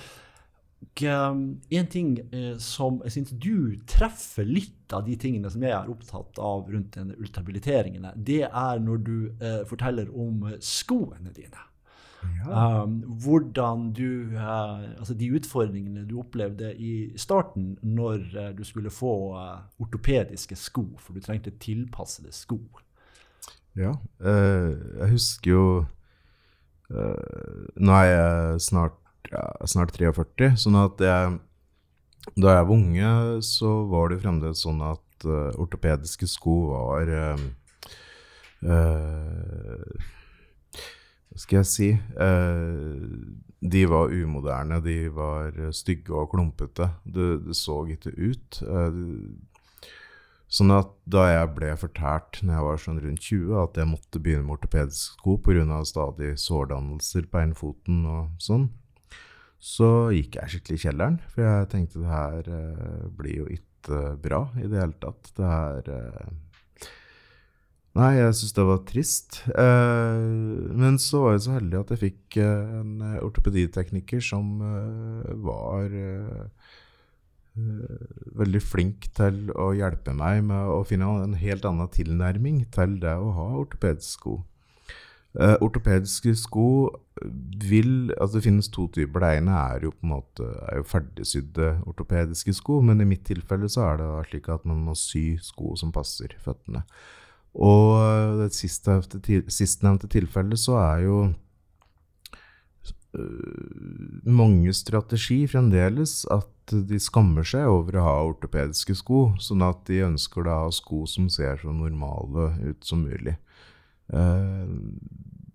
um, 1.04 1.62
en 1.70 1.88
ting 1.92 2.18
uh, 2.34 2.58
som 2.62 3.02
jeg 3.06 3.16
syns 3.16 3.34
du 3.38 3.78
treffer 3.90 4.48
litt 4.48 4.94
av 4.96 5.06
de 5.08 5.18
tingene 5.20 5.52
som 5.52 5.64
jeg 5.64 5.76
er 5.76 5.90
opptatt 5.92 6.40
av 6.40 6.70
rundt 6.72 6.96
denne 6.96 7.18
ultrabiliteringene, 7.20 8.14
det 8.16 8.46
er 8.48 8.84
når 8.84 9.02
du 9.04 9.18
uh, 9.42 9.64
forteller 9.70 10.12
om 10.16 10.46
skoene 10.64 11.34
dine. 11.36 11.68
Ja. 12.46 12.84
Um, 12.84 13.04
hvordan 13.24 13.94
du 13.94 14.26
uh, 14.34 14.98
Altså 14.98 15.14
de 15.14 15.30
utfordringene 15.32 16.06
du 16.10 16.20
opplevde 16.20 16.74
i 16.76 17.18
starten 17.18 17.78
når 17.82 18.16
uh, 18.34 18.58
du 18.58 18.64
skulle 18.64 18.90
få 18.90 19.38
uh, 19.38 19.60
ortopediske 19.80 20.56
sko, 20.56 20.86
for 21.00 21.14
du 21.14 21.22
trengte 21.22 21.52
tilpassede 21.60 22.32
sko. 22.32 22.60
Ja. 23.78 23.92
jeg 24.26 25.10
husker 25.12 25.52
jo 25.52 25.86
Nå 26.90 27.94
er 27.94 28.08
jeg 28.08 28.62
snart 28.62 28.96
ja, 29.32 29.44
snart 29.68 29.94
43. 29.98 30.54
Sånn 30.60 30.80
at 30.80 31.04
jeg 31.04 31.38
Da 32.36 32.58
jeg 32.58 32.68
var 32.68 32.76
unge, 32.76 33.12
så 33.48 33.70
var 33.88 34.10
det 34.12 34.20
fremdeles 34.20 34.60
sånn 34.66 34.82
at 34.84 35.26
uh, 35.26 35.56
ortopediske 35.56 36.28
sko 36.28 36.58
var 36.74 37.08
uh, 37.08 37.44
uh, 38.68 40.08
Hva 41.32 41.40
skal 41.40 41.62
jeg 41.62 41.70
si 41.72 41.90
De 43.58 43.84
var 43.88 44.12
umoderne, 44.12 44.82
de 44.84 44.98
var 45.14 45.56
stygge 45.74 46.14
og 46.14 46.32
klumpete. 46.34 46.90
Det, 47.06 47.56
så 47.58 47.80
ikke 47.90 48.14
ut. 48.18 48.60
Sånn 50.48 50.72
at 50.72 50.94
da 51.04 51.26
jeg 51.28 51.48
ble 51.58 51.74
fortalt 51.76 52.40
når 52.40 52.56
jeg 52.56 52.66
var 52.68 52.78
sånn 52.80 53.00
rundt 53.04 53.26
20 53.28 53.58
at 53.66 53.80
jeg 53.82 53.90
måtte 53.90 54.22
begynne 54.24 54.46
med 54.48 54.56
ortopediske 54.56 55.18
sko 55.18 55.36
pga. 55.44 55.82
stadig 55.84 56.38
sårdannelser 56.40 57.28
på 57.28 57.36
beinfoten 57.36 58.06
og 58.08 58.30
sånn, 58.40 58.70
så 59.58 60.10
gikk 60.14 60.38
jeg 60.38 60.54
skikkelig 60.54 60.78
i 60.78 60.84
kjelleren, 60.86 61.22
for 61.34 61.46
jeg 61.46 61.70
tenkte 61.72 62.02
det 62.04 62.12
her 62.12 62.50
uh, 62.54 63.08
blir 63.18 63.42
jo 63.42 63.48
ikke 63.50 64.04
bra 64.22 64.44
i 64.60 64.68
det 64.70 64.82
hele 64.82 64.98
tatt. 65.02 65.32
Det 65.38 65.48
her 65.48 65.90
uh, 65.94 66.36
Nei, 67.98 68.12
jeg 68.14 68.34
syns 68.38 68.54
det 68.54 68.64
var 68.68 68.82
trist. 68.86 69.40
Uh, 69.58 70.70
men 70.78 71.00
så 71.02 71.24
var 71.24 71.32
jeg 71.34 71.46
så 71.48 71.56
heldig 71.56 71.80
at 71.80 71.94
jeg 71.96 72.02
fikk 72.04 72.38
en 72.44 73.00
ortopeditekniker 73.26 74.22
som 74.22 74.60
var 75.42 75.96
veldig 78.38 78.62
flink 78.62 79.08
til 79.18 79.48
å 79.58 79.72
hjelpe 79.74 80.14
meg 80.14 80.44
med 80.46 80.70
å 80.70 80.84
finne 80.86 81.10
en 81.24 81.34
helt 81.42 81.66
annen 81.66 81.90
tilnærming 81.90 82.68
til 82.76 83.00
det 83.02 83.16
å 83.18 83.34
ha 83.34 83.48
ortopedsko. 83.64 84.36
sko. 84.38 84.57
Uh, 85.38 85.54
ortopediske 85.62 86.32
sko 86.34 86.90
vil 87.70 88.10
Altså, 88.16 88.40
det 88.40 88.44
finnes 88.48 88.70
to 88.74 88.88
typer. 88.94 89.22
Det 89.22 89.38
ene 89.38 89.54
er 89.54 89.84
jo 89.86 89.92
på 89.94 90.06
en 90.06 90.14
måte 90.16 90.48
er 90.66 90.80
jo 90.80 90.88
ferdigsydde 90.90 91.68
ortopediske 91.90 92.54
sko, 92.58 92.80
men 92.82 93.02
i 93.02 93.06
mitt 93.10 93.26
tilfelle 93.26 93.70
så 93.70 93.84
er 93.92 94.02
det 94.02 94.10
slik 94.32 94.50
at 94.54 94.66
man 94.66 94.82
må 94.86 94.96
sy 94.98 95.38
sko 95.42 95.76
som 95.78 95.94
passer 95.94 96.34
føttene. 96.42 96.84
Og 97.58 98.42
det 98.42 98.54
sistnevnte 98.54 100.10
tilfellet 100.14 100.62
så 100.62 100.78
er 100.82 101.06
jo 101.06 101.18
uh, 103.18 104.22
mange 104.26 104.74
strategi 104.78 105.44
fremdeles 105.50 106.24
at 106.34 106.54
de 106.90 107.00
skammer 107.02 107.46
seg 107.48 107.70
over 107.72 107.98
å 107.98 108.06
ha 108.06 108.16
ortopediske 108.28 108.98
sko, 109.00 109.32
sånn 109.42 109.66
at 109.66 109.86
de 109.90 110.04
ønsker 110.10 110.46
da 110.46 110.64
å 110.64 110.68
ha 110.68 110.74
sko 110.76 111.06
som 111.10 111.30
ser 111.34 111.62
så 111.62 111.74
normale 111.74 112.52
ut 112.68 112.86
som 112.86 113.06
mulig. 113.06 113.38
Uh, 114.14 114.68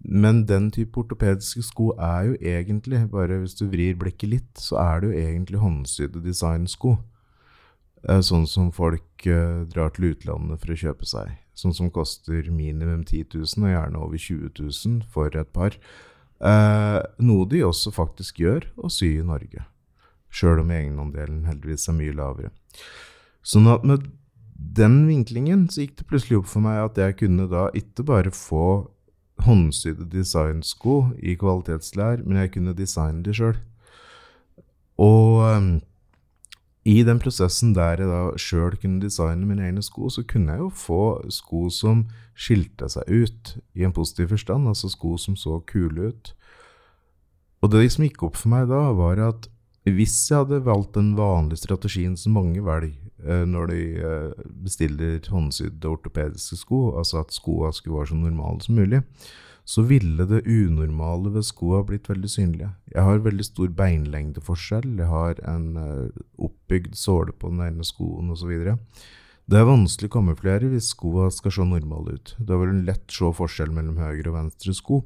men 0.03 0.43
den 0.49 0.71
type 0.75 0.99
ortopediske 1.01 1.63
sko 1.65 1.93
er 1.97 2.29
jo 2.29 2.37
egentlig, 2.41 3.05
bare 3.13 3.39
hvis 3.41 3.57
du 3.57 3.67
vrir 3.71 3.97
blikket 3.99 4.29
litt, 4.29 4.53
så 4.59 4.81
er 4.83 5.01
det 5.01 5.11
jo 5.11 5.21
egentlig 5.23 5.63
håndsydde 5.63 6.25
designsko. 6.25 6.97
Uh, 8.03 8.21
sånn 8.25 8.49
som 8.51 8.73
folk 8.75 9.27
uh, 9.31 9.63
drar 9.71 9.95
til 9.95 10.11
utlandet 10.13 10.63
for 10.63 10.75
å 10.75 10.81
kjøpe 10.85 11.09
seg. 11.09 11.37
Sånn 11.55 11.77
som 11.77 11.93
koster 11.93 12.49
minimum 12.51 13.05
10 13.05 13.37
000, 13.37 13.63
og 13.63 13.71
gjerne 13.71 14.01
over 14.03 14.19
20 14.19 14.57
000 14.59 15.05
for 15.13 15.37
et 15.37 15.53
par. 15.53 15.77
noe 17.23 17.45
de 17.47 17.61
også 17.63 17.93
faktisk 17.95 18.41
gjør 18.43 18.65
å 18.77 18.89
sy 18.91 19.21
i 19.21 19.23
Norge. 19.23 19.63
Sjøl 20.33 20.63
om 20.65 20.73
egenandelen 20.75 21.45
heldigvis 21.47 21.87
er 21.87 21.95
mye 21.95 22.17
lavere. 22.17 22.51
Sånn 23.47 23.69
at 23.71 23.85
med 23.87 24.09
den 24.77 25.07
vinklingen 25.09 25.67
så 25.71 25.85
gikk 25.85 25.99
det 26.01 26.09
plutselig 26.11 26.41
opp 26.41 26.51
for 26.51 26.65
meg 26.65 26.81
at 26.85 26.99
jeg 27.01 27.19
kunne 27.25 27.49
da 27.51 27.69
ikke 27.77 28.07
bare 28.09 28.33
få 28.35 28.67
håndsydde 29.43 30.07
designsko 30.13 30.97
i 31.19 31.35
kvalitetslær, 31.39 32.23
men 32.25 32.39
jeg 32.43 32.53
kunne 32.55 32.77
designe 32.79 33.25
de 33.27 33.35
sjøl. 33.35 33.57
Og 35.03 35.41
um, 35.43 35.73
i 36.87 37.03
den 37.07 37.21
prosessen 37.23 37.75
der 37.75 38.03
jeg 38.03 38.11
da 38.11 38.23
sjøl 38.41 38.77
kunne 38.81 39.03
designe 39.03 39.47
mine 39.47 39.67
egne 39.67 39.83
sko, 39.83 40.11
så 40.11 40.25
kunne 40.27 40.55
jeg 40.55 40.65
jo 40.65 40.71
få 40.75 41.03
sko 41.31 41.69
som 41.71 42.07
skilte 42.35 42.89
seg 42.91 43.09
ut 43.11 43.57
i 43.79 43.87
en 43.87 43.95
positiv 43.95 44.33
forstand, 44.35 44.69
altså 44.69 44.91
sko 44.93 45.17
som 45.19 45.39
så 45.39 45.61
kule 45.69 46.13
ut. 46.13 46.33
Og 47.63 47.71
det 47.71 47.87
som 47.95 48.07
gikk 48.07 48.25
opp 48.27 48.39
for 48.39 48.51
meg 48.51 48.67
da, 48.71 48.89
var 48.99 49.23
at 49.23 49.47
hvis 49.91 50.15
jeg 50.31 50.45
hadde 50.45 50.63
valgt 50.67 50.95
den 50.95 51.15
vanlige 51.19 51.65
strategien 51.65 52.15
som 52.19 52.37
mange 52.39 52.63
velger 52.63 52.95
eh, 53.27 53.47
når 53.49 53.73
de 53.73 53.81
eh, 53.99 54.51
bestiller 54.63 55.19
håndsydde 55.31 55.89
ortopediske 55.91 56.61
sko, 56.61 56.93
altså 56.99 57.23
at 57.25 57.35
skoa 57.35 57.73
skulle 57.75 57.99
være 57.99 58.13
så 58.13 58.19
normale 58.21 58.63
som 58.63 58.79
mulig, 58.79 59.03
så 59.65 59.83
ville 59.87 60.27
det 60.27 60.43
unormale 60.47 61.33
ved 61.35 61.47
skoa 61.47 61.83
blitt 61.87 62.09
veldig 62.11 62.31
synlige. 62.31 62.71
Jeg 62.95 63.07
har 63.07 63.27
veldig 63.27 63.45
stor 63.47 63.75
beinlengdeforskjell, 63.79 64.89
jeg 64.99 65.11
har 65.11 65.43
en 65.51 65.67
eh, 65.79 66.23
oppbygd 66.39 66.95
såle 66.99 67.35
på 67.35 67.51
den 67.51 67.63
ene 67.67 67.87
skoen 67.87 68.31
osv. 68.35 68.55
Det 69.51 69.59
er 69.59 69.67
vanskelig 69.67 70.11
å 70.11 70.17
kamuflere 70.19 70.71
hvis 70.71 70.93
skoa 70.95 71.27
skal 71.35 71.55
se 71.55 71.67
normale 71.67 72.17
ut. 72.19 72.35
Da 72.39 72.59
vil 72.59 72.71
en 72.71 72.85
lett 72.87 73.11
se 73.11 73.31
forskjell 73.35 73.75
mellom 73.75 73.99
høyre 73.99 74.31
og 74.31 74.37
venstre 74.39 74.75
sko. 74.79 75.03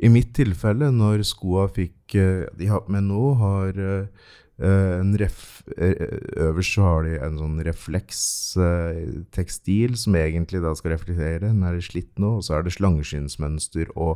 I 0.00 0.08
mitt 0.12 0.32
tilfelle, 0.36 0.90
når 0.94 1.22
skoa 1.28 1.66
fikk 1.72 2.14
eh, 2.18 2.44
De 2.58 2.66
har 2.70 2.82
med 2.90 3.02
nå, 3.10 3.34
har 3.40 3.70
eh, 3.76 4.06
en 4.62 5.18
ref, 5.18 5.62
eh, 5.76 5.96
Øverst 6.48 6.74
så 6.76 6.82
har 6.86 7.00
de 7.06 7.12
en 7.18 7.38
sånn 7.40 7.58
reflekstekstil 7.66 9.92
som 9.98 10.12
egentlig 10.18 10.60
da 10.64 10.72
skal 10.78 10.92
reflektere. 10.94 11.48
Den 11.48 11.62
er 11.66 11.74
slitt 11.84 12.14
nå, 12.20 12.28
og 12.38 12.44
så 12.46 12.50
er 12.58 12.62
det 12.66 12.76
slangeskinnsmønster 12.76 13.86
og 13.96 14.14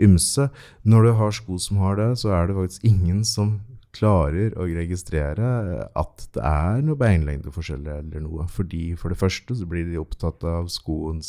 ymse. 0.00 0.44
Når 0.84 1.00
du 1.04 1.10
har 1.20 1.32
sko 1.36 1.54
som 1.62 1.76
har 1.82 1.94
det, 2.00 2.10
så 2.22 2.28
er 2.36 2.42
det 2.48 2.58
faktisk 2.58 2.82
ingen 2.88 3.20
som 3.26 3.48
klarer 3.98 4.48
å 4.58 4.62
registrere 4.68 5.46
at 5.96 6.16
det 6.36 6.42
er 6.44 6.82
noe 6.84 7.00
beinlengdeforskjell 7.00 7.86
eller 7.98 8.20
noe. 8.24 8.42
Fordi 8.52 8.84
For 9.00 9.08
det 9.12 9.20
første 9.20 9.50
så 9.58 9.64
blir 9.68 9.84
de 9.88 10.00
opptatt 10.00 10.40
av 10.46 10.64
skoens 10.72 11.28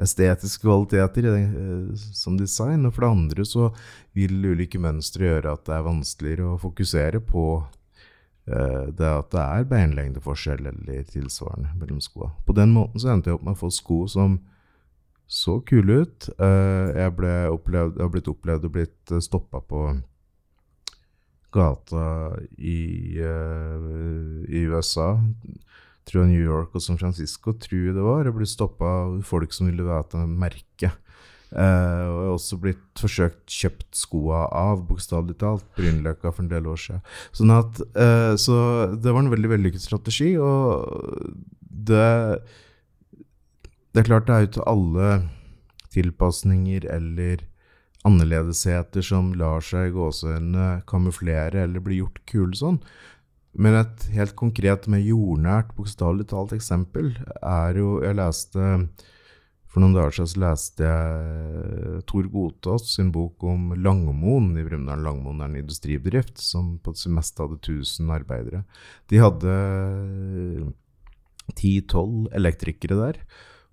estetiske 0.00 0.64
kvaliteter 0.64 1.28
eh, 1.30 1.90
som 1.94 2.38
design, 2.38 2.86
og 2.86 2.94
for 2.94 3.04
det 3.04 3.10
andre 3.10 3.46
så 3.48 3.68
vil 4.16 4.38
ulike 4.52 4.80
mønstre 4.80 5.28
gjøre 5.28 5.54
at 5.54 5.66
det 5.68 5.76
er 5.76 5.86
vanskeligere 5.86 6.48
å 6.54 6.60
fokusere 6.60 7.22
på 7.24 7.46
eh, 7.60 8.86
det 8.96 9.10
at 9.10 9.32
det 9.34 9.42
er 9.44 9.68
beinlengdeforskjell 9.72 10.70
eller 10.72 11.08
tilsvarende 11.10 11.74
mellom 11.80 12.00
skoa. 12.04 12.32
På 12.46 12.56
den 12.56 12.74
måten 12.76 13.02
så 13.02 13.12
endte 13.14 13.32
jeg 13.32 13.40
opp 13.40 13.48
med 13.48 13.58
å 13.58 13.62
få 13.64 13.72
sko 13.74 14.04
som 14.10 14.38
så 15.30 15.60
kule 15.62 16.02
ut. 16.04 16.30
Eh, 16.42 16.86
jeg, 16.96 17.16
ble 17.18 17.34
opplevd, 17.52 17.98
jeg 17.98 18.06
har 18.06 18.14
blitt 18.14 18.32
opplevd 18.32 18.66
og 18.66 18.78
blitt 18.78 19.18
stoppa 19.22 19.62
på 19.62 19.84
gata 21.50 22.02
i, 22.62 23.18
i 23.18 24.60
USA. 24.70 25.16
Tror 26.08 26.26
New 26.26 26.40
York 26.40 26.74
og 26.74 26.82
San 26.84 26.98
Francisco 26.98 27.52
tror 27.52 27.92
det 27.96 28.04
var. 28.04 28.24
Jeg 28.24 28.36
ble 28.36 28.48
stoppa 28.48 28.90
av 29.04 29.20
folk 29.26 29.52
som 29.54 29.68
ville 29.70 29.86
vite 29.86 30.24
merket. 30.26 30.96
Uh, 31.50 32.06
og 32.06 32.14
jeg 32.14 32.26
har 32.28 32.32
også 32.36 32.56
blitt 32.62 33.00
forsøkt 33.02 33.50
kjøpt 33.50 33.88
skoa 33.98 34.44
av, 34.54 34.84
bokstavelig 34.86 35.34
talt, 35.40 35.64
Brynløkka 35.74 36.30
for 36.30 36.44
en 36.44 36.50
del 36.52 36.68
år 36.70 36.78
siden. 36.78 37.02
Sånn 37.34 37.50
at, 37.56 37.80
uh, 37.98 38.36
så 38.38 38.56
det 38.94 39.10
var 39.10 39.24
en 39.24 39.32
veldig 39.32 39.50
vellykket 39.56 39.82
strategi, 39.82 40.36
og 40.38 41.34
det 41.60 42.40
Det 43.90 44.04
er 44.04 44.06
klart 44.06 44.26
det 44.28 44.34
er 44.34 44.42
jo 44.44 44.50
til 44.54 44.68
alle 44.70 45.06
tilpasninger 45.90 46.84
eller 46.86 47.40
annerledesheter 48.06 49.02
som 49.02 49.32
lar 49.34 49.64
seg 49.66 49.96
gåsehudene 49.96 50.84
kamuflere 50.86 51.64
eller 51.64 51.82
bli 51.82 51.98
gjort 51.98 52.20
kule 52.30 52.54
sånn. 52.54 52.78
Men 53.52 53.74
et 53.80 54.04
helt 54.14 54.36
konkret, 54.38 54.86
med 54.90 55.02
jordnært, 55.02 55.72
bokstavelig 55.74 56.28
talt 56.30 56.52
eksempel 56.54 57.16
er 57.42 57.80
jo 57.80 57.96
Jeg 58.04 58.14
leste 58.14 58.66
For 59.70 59.82
noen 59.82 59.96
dager 59.96 60.14
siden 60.14 60.30
så 60.30 60.42
leste 60.44 60.86
jeg 60.86 62.04
Tor 62.10 62.28
Gotaas 62.30 62.88
sin 62.94 63.10
bok 63.14 63.42
om 63.46 63.72
Langmoen 63.78 64.52
i 64.58 64.64
Brumunddal. 64.66 65.04
Langmoen 65.06 65.42
er 65.42 65.50
en 65.50 65.60
industribedrift 65.62 66.42
som 66.42 66.76
på 66.82 66.94
det 66.94 67.12
meste 67.14 67.42
hadde 67.42 67.60
1000 67.60 68.10
arbeidere. 68.14 68.64
De 69.10 69.22
hadde 69.22 69.54
10-12 71.54 72.30
elektrikere 72.34 72.98
der. 72.98 73.20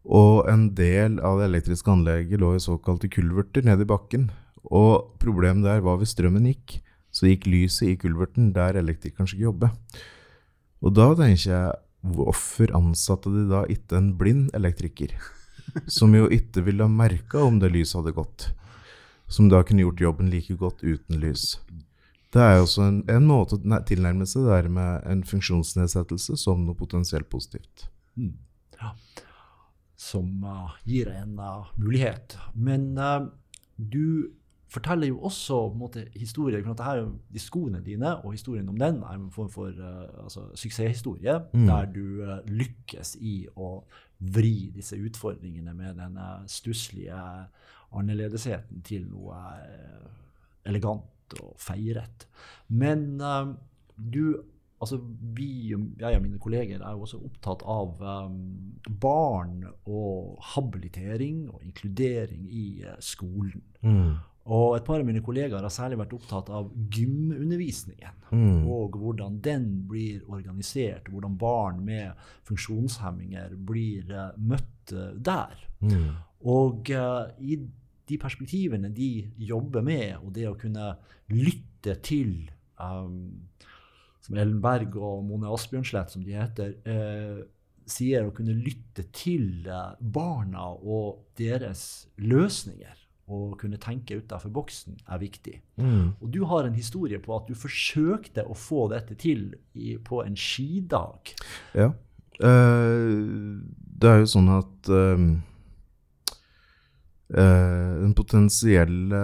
Og 0.05 0.46
en 0.51 0.69
del 0.77 1.17
av 1.19 1.41
det 1.41 1.50
elektriske 1.50 1.91
anlegget 1.91 2.39
lå 2.39 2.53
i 2.55 2.63
såkalte 2.63 3.10
kulverter 3.12 3.65
nede 3.65 3.84
i 3.84 3.89
bakken. 3.89 4.29
Og 4.69 5.17
problemet 5.22 5.65
der 5.65 5.81
var 5.84 5.98
hvis 5.98 6.13
strømmen 6.15 6.48
gikk, 6.50 6.79
så 7.17 7.31
gikk 7.31 7.47
lyset 7.50 7.89
i 7.91 7.97
kulverten 7.99 8.51
der 8.56 8.77
elektrikeren 8.77 9.30
skulle 9.30 9.49
jobbe. 9.49 9.71
Og 10.86 10.93
da 10.93 11.10
tenker 11.17 11.49
jeg, 11.49 11.73
hvorfor 12.13 12.71
ansatte 12.77 13.34
de 13.34 13.47
da 13.49 13.63
ikke 13.71 13.97
en 13.97 14.13
blind 14.19 14.53
elektriker? 14.58 15.15
Som 15.91 16.13
jo 16.15 16.30
ikke 16.32 16.63
ville 16.63 16.86
ha 16.86 16.91
merka 16.91 17.41
om 17.43 17.58
det 17.60 17.73
lyset 17.73 17.99
hadde 17.99 18.15
gått. 18.15 18.47
Som 19.27 19.49
da 19.51 19.63
kunne 19.65 19.84
gjort 19.84 20.03
jobben 20.06 20.30
like 20.32 20.56
godt 20.62 20.86
uten 20.86 21.19
lys. 21.19 21.58
Det 22.32 22.43
er 22.43 22.58
jo 22.58 22.67
også 22.67 22.86
en, 22.86 23.01
en 23.12 23.27
måte 23.27 23.58
å 23.58 23.80
tilnærme 23.88 24.27
seg 24.30 24.45
det 24.45 24.53
der 24.53 24.69
med 24.77 25.10
en 25.10 25.23
funksjonsnedsettelse 25.27 26.38
som 26.39 26.63
noe 26.63 26.77
potensielt 26.77 27.30
positivt. 27.34 27.89
Mm. 28.19 28.36
Ja 28.80 28.93
som 29.97 30.43
uh, 30.45 30.71
gir 30.86 31.10
en 31.10 31.39
uh, 31.39 31.67
mulighet. 31.75 32.38
Men 32.53 32.97
uh, 32.97 33.27
du 33.75 34.32
forteller 34.69 35.08
jo 35.08 35.19
også 35.30 35.60
måte, 35.75 36.08
historier. 36.15 36.63
For 36.63 36.84
her, 36.84 37.06
de 37.34 37.39
skoene 37.39 37.82
dine 37.86 38.15
og 38.17 38.32
historien 38.36 38.69
om 38.69 38.77
den 38.77 39.01
er 39.03 39.15
en 39.15 39.32
form 39.32 39.49
for 39.49 39.71
altså, 40.23 40.47
suksesshistorie, 40.56 41.39
mm. 41.53 41.65
der 41.69 41.86
du 41.91 42.08
lykkes 42.47 43.15
i 43.21 43.38
å 43.56 43.77
vri 44.19 44.71
disse 44.75 44.97
utfordringene 44.97 45.73
med 45.77 46.01
den 46.01 46.17
stusslige 46.49 47.21
annerledesheten 47.95 48.82
til 48.84 49.06
noe 49.08 49.38
elegant 50.67 51.38
og 51.39 51.56
feiret. 51.62 52.27
Men 52.67 53.19
du 53.97 54.38
altså 54.82 54.99
vi, 55.38 55.73
jeg 55.99 56.15
og 56.15 56.21
mine 56.21 56.39
kolleger 56.39 56.82
er 56.82 56.93
jo 56.93 57.06
også 57.06 57.19
opptatt 57.25 57.63
av 57.65 58.01
um, 58.01 58.39
barn 59.01 59.63
og 59.89 60.38
habilitering 60.53 61.47
og 61.49 61.63
inkludering 61.65 62.45
i 62.53 62.67
uh, 62.86 62.97
skolen. 63.03 63.63
Mm. 63.82 64.17
Og 64.47 64.77
et 64.77 64.86
par 64.88 65.01
av 65.01 65.07
mine 65.07 65.21
kollegaer 65.23 65.65
har 65.65 65.73
særlig 65.73 65.99
vært 65.99 66.13
opptatt 66.15 66.51
av 66.55 66.69
gymundervisningen. 66.95 68.21
Mm. 68.31 68.62
Og 68.71 68.95
hvordan 68.99 69.41
den 69.43 69.65
blir 69.89 70.21
organisert, 70.31 71.10
hvordan 71.12 71.36
barn 71.39 71.81
med 71.88 72.15
funksjonshemminger 72.47 73.57
blir 73.67 74.07
uh, 74.13 74.29
møtt 74.39 74.93
uh, 74.95 75.12
der. 75.13 75.57
Mm. 75.83 76.13
Og 76.47 76.93
uh, 76.95 77.27
i 77.43 77.60
de 78.07 78.19
perspektivene 78.21 78.93
de 78.95 79.27
jobber 79.49 79.83
med, 79.83 80.15
og 80.21 80.31
det 80.36 80.47
å 80.47 80.55
kunne 80.60 80.93
lytte 81.33 81.97
til 82.07 82.47
um, 82.79 83.49
som 84.23 84.39
Ellen 84.39 84.62
Berg 84.63 84.95
og 84.95 85.25
Mone 85.27 85.51
Asbjørnslett, 85.51 86.12
som 86.12 86.23
de 86.23 86.36
heter, 86.39 86.75
uh, 86.88 87.43
sier 87.88 88.27
å 88.27 88.33
kunne 88.36 88.55
lytte 88.55 89.07
til 89.15 89.67
eh, 89.67 89.93
barna 89.99 90.65
og 90.75 91.29
deres 91.39 92.10
løsninger. 92.19 93.07
Og 93.27 93.57
kunne 93.59 93.79
tenke 93.81 94.21
utafor 94.21 94.53
boksen 94.55 94.95
er 95.03 95.19
viktig. 95.19 95.57
Mm. 95.75 96.15
Og 96.21 96.29
du 96.31 96.45
har 96.47 96.63
en 96.63 96.77
historie 96.77 97.19
på 97.19 97.35
at 97.35 97.49
du 97.49 97.57
forsøkte 97.59 98.45
å 98.47 98.55
få 98.55 98.87
dette 98.93 99.17
til 99.19 99.49
i, 99.75 99.97
på 99.99 100.21
en 100.23 100.37
skidag. 100.39 101.33
Ja. 101.75 101.91
Uh, 102.37 103.59
det 103.97 104.11
er 104.11 104.21
jo 104.21 104.29
sånn 104.31 104.47
at 104.53 104.91
uh, 104.93 105.25
uh, 107.35 107.93
den 107.99 108.13
potensielle 108.15 109.23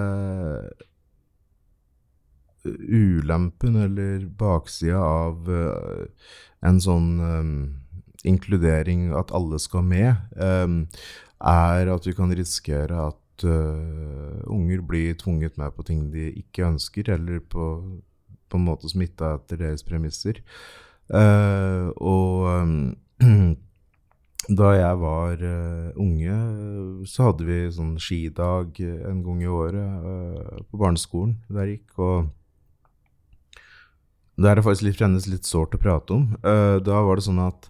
ulempen 2.64 3.76
eller 3.86 4.24
baksida 4.40 5.00
av 5.04 5.50
en 6.64 6.78
sånn 6.80 7.10
um, 7.20 7.56
inkludering, 8.24 9.12
at 9.16 9.34
alle 9.36 9.60
skal 9.60 9.84
med, 9.88 10.16
um, 10.40 10.84
er 11.44 11.92
at 11.92 12.08
vi 12.08 12.16
kan 12.16 12.32
risikere 12.36 13.10
at 13.10 13.20
uh, 13.42 14.42
unger 14.46 14.84
blir 14.86 15.18
tvunget 15.20 15.58
med 15.58 15.74
på 15.76 15.86
ting 15.88 16.06
de 16.14 16.30
ikke 16.44 16.68
ønsker, 16.68 17.10
eller 17.16 17.42
på, 17.42 17.68
på 18.50 18.60
en 18.60 18.68
måte 18.68 18.92
smitta 18.92 19.36
etter 19.40 19.62
deres 19.64 19.86
premisser. 19.88 20.44
Uh, 21.10 21.90
og 21.98 22.48
um, 22.62 22.76
da 24.62 24.70
jeg 24.78 25.02
var 25.02 25.42
uh, 25.42 25.90
unge, 26.00 26.38
så 27.10 27.32
hadde 27.32 27.50
vi 27.50 27.60
sånn 27.74 27.98
skidag 28.02 28.80
en 28.84 29.26
gang 29.26 29.44
i 29.44 29.52
året 29.52 30.64
på 30.70 30.80
barneskolen 30.80 31.38
der 31.50 31.68
jeg 31.68 31.80
gikk. 31.80 32.00
og 32.00 32.32
det 34.34 34.50
er 34.50 34.64
faktisk 34.66 34.88
litt, 34.88 35.28
litt 35.30 35.46
sårt 35.46 35.76
å 35.78 35.80
prate 35.82 36.16
om. 36.16 36.24
Da 36.42 37.02
var 37.06 37.20
det 37.20 37.26
sånn 37.28 37.42
at 37.44 37.68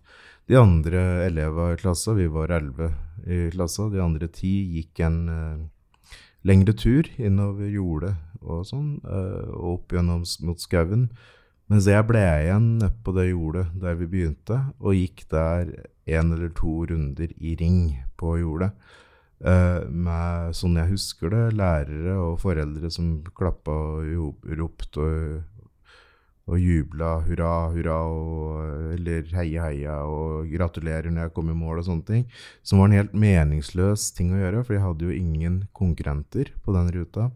de 0.49 0.57
andre 0.59 1.01
elevene 1.27 1.77
i 1.77 1.79
klassa, 1.79 2.15
vi 2.17 2.27
var 2.31 2.51
elleve 2.51 2.91
i 3.23 3.47
klassa, 3.53 3.87
de 3.91 4.01
andre 4.03 4.27
ti 4.27 4.51
gikk 4.75 5.03
en 5.05 5.19
uh, 5.31 6.17
lengre 6.43 6.75
tur 6.75 7.07
innover 7.15 7.71
jordet 7.71 8.15
og 8.43 8.65
sånn, 8.67 8.97
uh, 9.07 9.47
opp 9.73 9.95
gjennom 9.95 10.25
mot 10.43 10.59
skauen. 10.59 11.07
Mens 11.71 11.87
jeg 11.87 12.03
ble 12.09 12.21
igjen 12.43 12.83
på 13.05 13.13
det 13.15 13.29
jordet 13.29 13.69
der 13.79 13.95
vi 14.01 14.09
begynte, 14.11 14.59
og 14.83 14.99
gikk 14.99 15.23
der 15.31 15.71
en 16.11 16.35
eller 16.35 16.51
to 16.57 16.81
runder 16.89 17.31
i 17.39 17.55
ring 17.59 17.95
på 18.19 18.35
jordet. 18.41 18.73
Uh, 19.43 19.87
med, 19.87 20.53
sånn 20.55 20.75
jeg 20.79 20.91
husker 20.91 21.31
det, 21.31 21.45
lærere 21.59 22.19
og 22.19 22.37
foreldre 22.43 22.91
som 22.91 23.17
klappa 23.35 23.73
og 24.03 24.43
ropte 24.59 25.07
og 26.43 26.59
jubla 26.59 27.13
hurra, 27.23 27.51
hurra, 27.71 27.99
og, 28.11 28.95
eller 28.97 29.29
heia, 29.31 29.69
heia, 29.69 29.99
og 30.03 30.49
gratulerer 30.51 31.07
når 31.11 31.27
jeg 31.27 31.35
kom 31.37 31.53
i 31.53 31.55
mål 31.55 31.79
og 31.79 31.87
sånne 31.87 32.07
ting. 32.09 32.25
Som 32.65 32.81
var 32.81 32.89
en 32.89 32.97
helt 32.99 33.15
meningsløs 33.15 34.09
ting 34.17 34.33
å 34.35 34.41
gjøre, 34.41 34.65
for 34.65 34.75
jeg 34.75 34.83
hadde 34.83 35.07
jo 35.07 35.15
ingen 35.15 35.61
konkurrenter 35.77 36.51
på 36.65 36.75
den 36.75 36.91
ruta. 36.97 37.29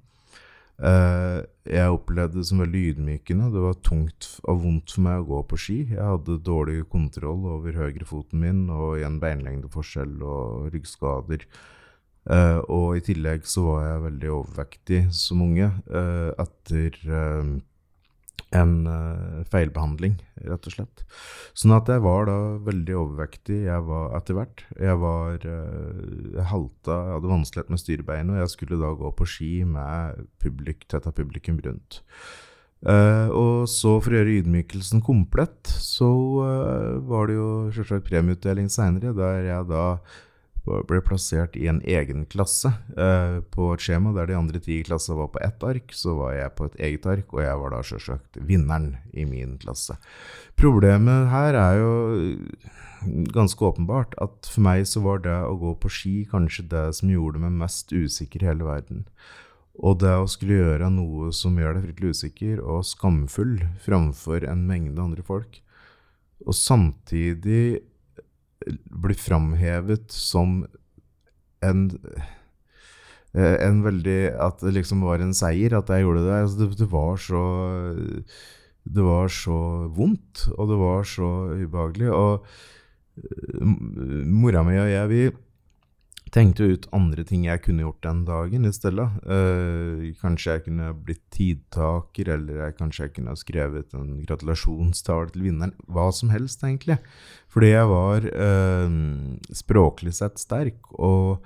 Eh, 0.77 1.39
jeg 1.71 1.93
opplevde 1.93 2.37
det 2.41 2.49
som 2.49 2.59
veldig 2.61 2.81
ydmykende. 2.91 3.47
Det 3.53 3.63
var 3.63 3.79
tungt 3.85 4.27
og 4.43 4.59
vondt 4.65 4.93
for 4.93 5.05
meg 5.07 5.23
å 5.23 5.29
gå 5.31 5.39
på 5.53 5.61
ski. 5.63 5.77
Jeg 5.93 6.03
hadde 6.03 6.37
dårlig 6.45 6.83
kontroll 6.91 7.47
over 7.55 7.79
høyrefoten 7.79 8.43
min 8.43 8.67
og 8.69 8.99
igjen 8.99 9.17
beinlengdeforskjell 9.23 10.19
og 10.19 10.67
ryggskader. 10.75 11.47
Eh, 12.27 12.59
og 12.67 12.99
i 12.99 13.05
tillegg 13.07 13.47
så 13.47 13.63
var 13.69 13.87
jeg 13.87 14.05
veldig 14.09 14.31
overvektig 14.35 15.01
som 15.15 15.47
unge 15.47 15.71
eh, 15.87 16.29
etter 16.43 17.01
en 18.55 18.73
uh, 18.87 19.43
feilbehandling, 19.51 20.15
rett 20.47 20.69
og 20.69 20.73
slett. 20.73 21.03
Sånn 21.57 21.75
at 21.75 21.89
jeg 21.91 22.03
var 22.05 22.27
da 22.29 22.37
veldig 22.63 22.95
overvektig 22.95 23.59
jeg 23.65 23.85
var 23.89 24.15
etter 24.17 24.37
hvert. 24.37 24.63
Jeg 24.79 24.99
var 25.01 25.43
uh, 25.43 26.01
jeg 26.37 26.49
halta, 26.53 26.95
jeg 26.95 27.15
hadde 27.17 27.33
vanskelighet 27.33 27.73
med 27.73 27.83
styrebeinet, 27.83 28.35
og 28.35 28.43
jeg 28.43 28.53
skulle 28.53 28.81
da 28.81 28.93
gå 29.01 29.13
på 29.19 29.29
ski 29.29 29.53
med 29.67 30.27
publik, 30.43 30.87
av 30.95 31.09
publikum 31.17 31.59
rundt. 31.65 32.01
Uh, 32.85 33.27
og 33.33 33.65
så, 33.73 33.97
for 33.99 34.13
å 34.13 34.21
gjøre 34.21 34.37
ydmykelsen 34.43 35.03
komplett, 35.03 35.67
så 35.67 36.07
var 37.09 37.27
det 37.27 37.35
jo 37.39 37.49
selvsagt 37.75 38.07
premieutdeling 38.07 38.71
seinere, 38.71 39.15
der 39.17 39.43
jeg 39.49 39.69
da 39.71 39.85
ble 40.87 40.99
plassert 41.05 41.55
i 41.59 41.67
en 41.71 41.79
egen 41.87 42.25
klasse 42.29 42.71
eh, 42.97 43.37
på 43.53 43.69
et 43.73 43.83
skjema 43.83 44.13
der 44.15 44.29
de 44.29 44.37
andre 44.37 44.61
ti 44.63 44.79
i 44.81 44.85
var 44.87 45.29
på 45.33 45.41
ett 45.43 45.63
ark, 45.63 45.93
så 45.93 46.15
var 46.17 46.33
jeg 46.35 46.55
på 46.57 46.67
et 46.67 46.79
eget 46.89 47.05
ark, 47.05 47.33
og 47.33 47.41
jeg 47.43 47.61
var 47.61 47.73
da 47.73 47.81
sjølsagt 47.83 48.39
vinneren 48.41 48.97
i 49.13 49.25
min 49.25 49.57
klasse. 49.61 49.97
Problemet 50.59 51.29
her 51.31 51.57
er 51.57 51.79
jo 51.81 51.93
ganske 53.33 53.65
åpenbart 53.65 54.15
at 54.21 54.49
for 54.49 54.65
meg 54.65 54.87
så 54.89 55.03
var 55.05 55.21
det 55.25 55.35
å 55.45 55.57
gå 55.59 55.75
på 55.81 55.91
ski 55.91 56.15
kanskje 56.29 56.67
det 56.71 56.85
som 56.97 57.11
gjorde 57.11 57.41
meg 57.43 57.59
mest 57.61 57.93
usikker 57.93 58.43
i 58.43 58.49
hele 58.49 58.67
verden. 58.67 59.05
Og 59.77 59.99
det 60.01 60.15
å 60.17 60.29
skulle 60.29 60.57
gjøre 60.57 60.89
noe 60.89 61.29
som 61.35 61.57
gjør 61.59 61.77
deg 61.77 61.85
fryktelig 61.85 62.17
usikker 62.17 62.61
og 62.63 62.85
skamfull 62.87 63.59
framfor 63.85 64.47
en 64.49 64.65
mengde 64.69 65.03
andre 65.03 65.25
folk, 65.25 65.61
og 66.45 66.53
samtidig 66.53 67.83
blir 68.65 69.17
framhevet 69.19 70.11
som 70.13 70.61
en 71.65 71.83
eh, 73.33 73.57
en 73.67 73.83
veldig 73.85 74.19
At 74.39 74.61
det 74.63 74.73
liksom 74.77 75.03
var 75.05 75.21
en 75.21 75.35
seier 75.37 75.77
at 75.77 75.89
jeg 75.89 76.05
gjorde 76.05 76.25
det. 76.25 76.37
Altså 76.41 76.59
det, 76.59 76.69
det, 76.79 76.89
var 76.91 77.17
så 77.21 77.43
Det 78.83 79.03
var 79.03 79.27
så 79.27 79.59
vondt, 79.93 80.47
og 80.57 80.71
det 80.71 80.79
var 80.79 81.03
så 81.03 81.31
ubehagelig. 81.53 82.11
Og 82.11 82.45
eh, 83.17 83.65
mora 84.25 84.63
mi 84.63 84.79
og 84.79 84.89
jeg, 84.91 85.11
vi 85.11 85.23
tenkte 86.33 86.65
ut 86.71 86.87
andre 86.95 87.23
ting 87.27 87.45
jeg 87.47 87.61
kunne 87.65 87.85
gjort 87.85 88.01
den 88.05 88.23
dagen 88.27 88.67
i 88.67 88.71
stedet. 88.75 89.05
Uh, 89.27 90.07
kanskje 90.21 90.57
jeg 90.57 90.65
kunne 90.65 90.89
blitt 91.05 91.23
tidtaker, 91.33 92.33
eller 92.35 92.63
jeg, 92.65 92.75
kanskje 92.79 93.05
jeg 93.05 93.13
kunne 93.19 93.37
skrevet 93.39 93.95
en 93.97 94.17
gratulasjonstale 94.25 95.31
til 95.33 95.47
vinneren. 95.49 95.75
Hva 95.87 96.09
som 96.15 96.33
helst, 96.33 96.65
egentlig. 96.65 96.99
Fordi 97.53 97.71
jeg 97.71 97.91
var 97.91 98.27
uh, 98.27 98.99
språklig 99.55 100.15
sett 100.17 100.41
sterk 100.41 100.91
og 100.97 101.45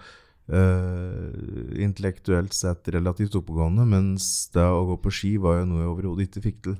uh, 0.51 1.29
intellektuelt 1.77 2.55
sett 2.57 2.89
relativt 2.95 3.37
oppegående, 3.39 3.85
mens 3.89 4.49
det 4.55 4.65
å 4.65 4.85
gå 4.93 4.99
på 5.05 5.15
ski 5.21 5.35
var 5.41 5.61
jo 5.61 5.69
noe 5.71 5.85
jeg 5.85 5.93
overhodet 5.93 6.29
ikke 6.29 6.45
fikk 6.49 6.61
til. 6.69 6.79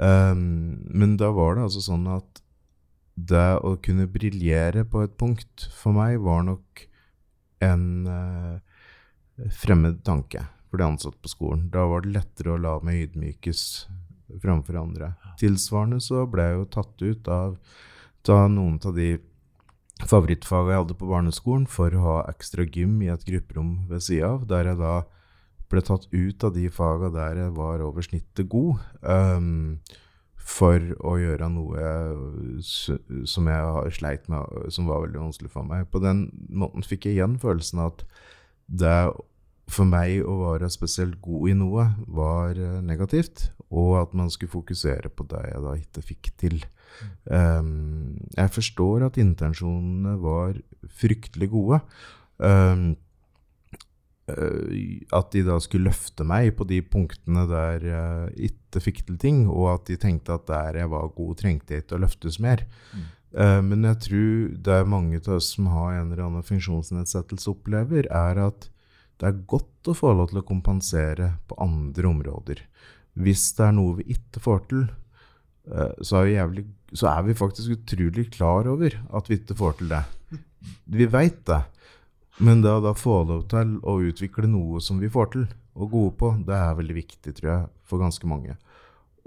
Um, 0.00 0.80
men 0.86 1.16
da 1.20 1.32
var 1.34 1.56
det 1.56 1.66
altså 1.66 1.82
sånn 1.84 2.06
at 2.08 2.44
det 3.20 3.58
å 3.66 3.74
kunne 3.82 4.06
briljere 4.08 4.86
på 4.88 5.02
et 5.04 5.16
punkt 5.20 5.66
for 5.76 5.92
meg 5.96 6.20
var 6.24 6.44
nok 6.46 6.86
en 7.64 7.84
uh, 8.08 8.58
fremmed 9.52 10.02
tanke 10.06 10.44
for 10.70 10.80
de 10.80 10.86
ansatte 10.86 11.18
på 11.22 11.32
skolen. 11.32 11.68
Da 11.72 11.86
var 11.90 12.04
det 12.04 12.14
lettere 12.14 12.54
å 12.54 12.60
la 12.60 12.76
meg 12.84 13.08
ydmykes 13.08 13.64
framfor 14.40 14.78
andre. 14.78 15.14
Tilsvarende 15.40 15.98
så 16.02 16.24
ble 16.30 16.46
jeg 16.46 16.58
jo 16.58 16.68
tatt 16.76 17.02
ut 17.02 17.30
av, 17.32 17.56
av 18.30 18.44
noen 18.52 18.78
av 18.86 18.94
de 18.94 19.16
favorittfagene 20.08 20.74
jeg 20.74 20.82
hadde 20.84 20.98
på 21.00 21.08
barneskolen, 21.10 21.66
for 21.68 21.94
å 21.94 22.04
ha 22.04 22.18
ekstra 22.30 22.64
gym 22.64 23.00
i 23.04 23.10
et 23.12 23.26
grupperom 23.26 23.88
ved 23.90 24.04
sida 24.06 24.34
av, 24.36 24.46
der 24.48 24.70
jeg 24.70 24.80
da 24.80 25.00
ble 25.70 25.82
tatt 25.86 26.06
ut 26.10 26.46
av 26.46 26.54
de 26.54 26.66
fagene 26.72 27.12
der 27.14 27.42
jeg 27.44 27.56
var 27.58 27.82
over 27.84 28.06
snittet 28.06 28.48
god. 28.50 28.80
Um, 29.02 29.80
for 30.40 30.82
å 31.06 31.14
gjøre 31.20 31.48
noe 31.52 31.88
som 32.64 33.48
jeg 33.50 33.66
har 33.74 33.90
sleit 33.94 34.28
med, 34.32 34.70
som 34.72 34.88
var 34.90 35.04
veldig 35.04 35.20
vanskelig 35.26 35.52
for 35.52 35.66
meg. 35.68 35.86
På 35.92 36.02
den 36.02 36.28
måten 36.48 36.86
fikk 36.86 37.06
jeg 37.08 37.18
igjen 37.18 37.38
følelsen 37.42 37.82
av 37.84 37.92
at 37.92 38.06
det 38.80 38.96
for 39.70 39.86
meg 39.86 40.24
å 40.26 40.36
være 40.42 40.70
spesielt 40.72 41.20
god 41.22 41.52
i 41.52 41.56
noe 41.58 41.86
var 42.10 42.58
eh, 42.58 42.80
negativt, 42.82 43.50
og 43.70 44.00
at 44.00 44.16
man 44.18 44.30
skulle 44.32 44.52
fokusere 44.52 45.12
på 45.14 45.26
det 45.30 45.44
jeg 45.46 45.62
da 45.62 45.74
ikke 45.78 46.06
fikk 46.08 46.30
til. 46.40 46.56
Um, 47.30 48.18
jeg 48.34 48.50
forstår 48.56 49.06
at 49.06 49.20
intensjonene 49.22 50.16
var 50.20 50.58
fryktelig 51.00 51.52
gode. 51.52 51.78
Um, 52.42 52.96
at 55.16 55.30
de 55.34 55.42
da 55.46 55.56
skulle 55.62 55.90
løfte 55.90 56.26
meg 56.26 56.52
på 56.58 56.66
de 56.68 56.80
punktene 56.86 57.46
der 57.50 57.86
jeg 57.86 58.50
ikke 58.50 58.82
fikk 58.84 59.00
til 59.06 59.18
ting, 59.20 59.40
og 59.48 59.74
at 59.74 59.88
de 59.90 59.98
tenkte 60.00 60.36
at 60.36 60.46
der 60.50 60.82
jeg 60.82 60.92
var 60.92 61.10
god, 61.16 61.32
trengte 61.40 61.74
jeg 61.74 61.84
ikke 61.84 61.98
å 61.98 62.04
løftes 62.04 62.40
mer. 62.42 62.64
Mm. 62.94 63.08
Uh, 63.30 63.60
men 63.62 63.86
jeg 63.86 64.00
tror 64.06 64.38
det 64.66 64.76
er 64.76 64.88
mange 64.90 65.20
av 65.20 65.36
oss 65.36 65.52
som 65.54 65.68
har 65.70 66.00
en 66.00 66.08
eller 66.10 66.24
annen 66.26 66.46
funksjonsnedsettelse, 66.46 67.50
opplever, 67.52 68.08
er 68.10 68.42
at 68.48 68.70
det 69.20 69.28
er 69.28 69.44
godt 69.50 69.90
å 69.90 69.94
få 69.94 70.14
lov 70.16 70.30
til 70.30 70.40
å 70.40 70.48
kompensere 70.48 71.34
på 71.50 71.58
andre 71.62 72.08
områder. 72.08 72.64
Hvis 73.20 73.50
det 73.58 73.66
er 73.66 73.76
noe 73.76 73.98
vi 74.00 74.14
ikke 74.16 74.42
får 74.42 74.64
til, 74.70 74.86
så, 76.00 76.22
er 76.22 76.30
jævlig, 76.32 76.64
så 76.96 77.10
er 77.12 77.26
vi 77.26 77.36
faktisk 77.36 77.76
utrolig 77.76 78.30
klar 78.34 78.68
over 78.70 78.96
at 79.16 79.28
vi 79.30 79.38
ikke 79.38 79.56
får 79.58 79.76
til 79.80 79.92
det. 79.92 80.02
Vi 80.90 81.06
veit 81.10 81.42
det. 81.48 81.60
Men 82.40 82.62
det 82.64 82.72
å 82.72 82.80
da 82.82 82.94
få 82.96 83.20
lov 83.28 83.44
til 83.52 83.76
å 83.84 83.98
utvikle 84.00 84.48
noe 84.48 84.80
som 84.84 85.00
vi 85.00 85.10
får 85.12 85.32
til, 85.34 85.46
og 85.76 85.92
gode 85.92 86.12
på, 86.20 86.30
det 86.46 86.56
er 86.56 86.78
veldig 86.78 86.96
viktig, 86.96 87.34
tror 87.36 87.50
jeg, 87.50 87.66
for 87.88 88.02
ganske 88.02 88.28
mange. 88.28 88.56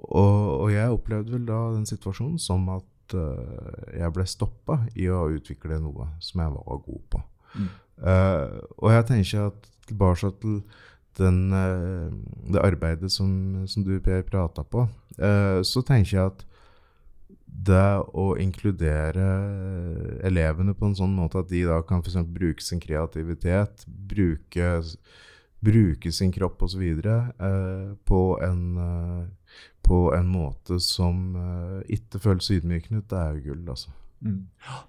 Og, 0.03 0.63
og 0.63 0.71
jeg 0.73 0.93
opplevde 0.93 1.35
vel 1.35 1.45
da 1.47 1.59
den 1.75 1.85
situasjonen 1.87 2.39
som 2.41 2.65
at 2.73 3.15
uh, 3.15 3.91
jeg 3.93 4.13
ble 4.15 4.25
stoppa 4.27 4.79
i 4.99 5.07
å 5.13 5.27
utvikle 5.31 5.79
noe 5.81 6.09
som 6.23 6.41
jeg 6.43 6.55
var 6.55 6.81
god 6.87 7.03
på. 7.13 7.21
Mm. 7.53 7.69
Uh, 8.03 8.57
og 8.81 8.89
jeg 8.95 9.07
tenker 9.11 9.45
at 9.51 9.69
tilbake 9.87 10.33
til 10.41 10.57
den, 11.19 11.39
uh, 11.53 12.09
det 12.49 12.65
arbeidet 12.65 13.13
som, 13.13 13.63
som 13.69 13.85
du, 13.85 13.93
Per, 14.03 14.25
prata 14.27 14.65
på, 14.65 14.87
så 15.13 15.83
tenker 15.85 16.09
jeg 16.09 16.31
at 16.31 16.39
det 17.53 17.89
å 18.17 18.33
inkludere 18.41 19.27
elevene 20.25 20.73
på 20.75 20.89
en 20.89 20.97
sånn 20.97 21.13
måte 21.15 21.43
at 21.43 21.51
de 21.51 21.63
da 21.69 21.79
kan 21.85 22.01
f.eks. 22.03 22.19
bruke 22.33 22.65
sin 22.65 22.81
kreativitet, 22.83 23.85
bruke, 23.87 24.69
bruke 25.63 26.11
sin 26.11 26.33
kropp 26.33 26.65
osv. 26.65 26.83
Eh, 26.83 27.89
på, 28.09 28.21
eh, 28.43 29.57
på 29.85 29.99
en 30.17 30.31
måte 30.31 30.79
som 30.83 31.25
eh, 31.39 31.97
ikke 31.99 32.23
føles 32.23 32.51
ydmykende 32.57 33.03
ut, 33.03 33.11
det 33.13 33.21
er 33.21 33.37
jo 33.37 33.45
gull, 33.51 33.67
altså. 33.75 33.93
Mm. 34.23 34.43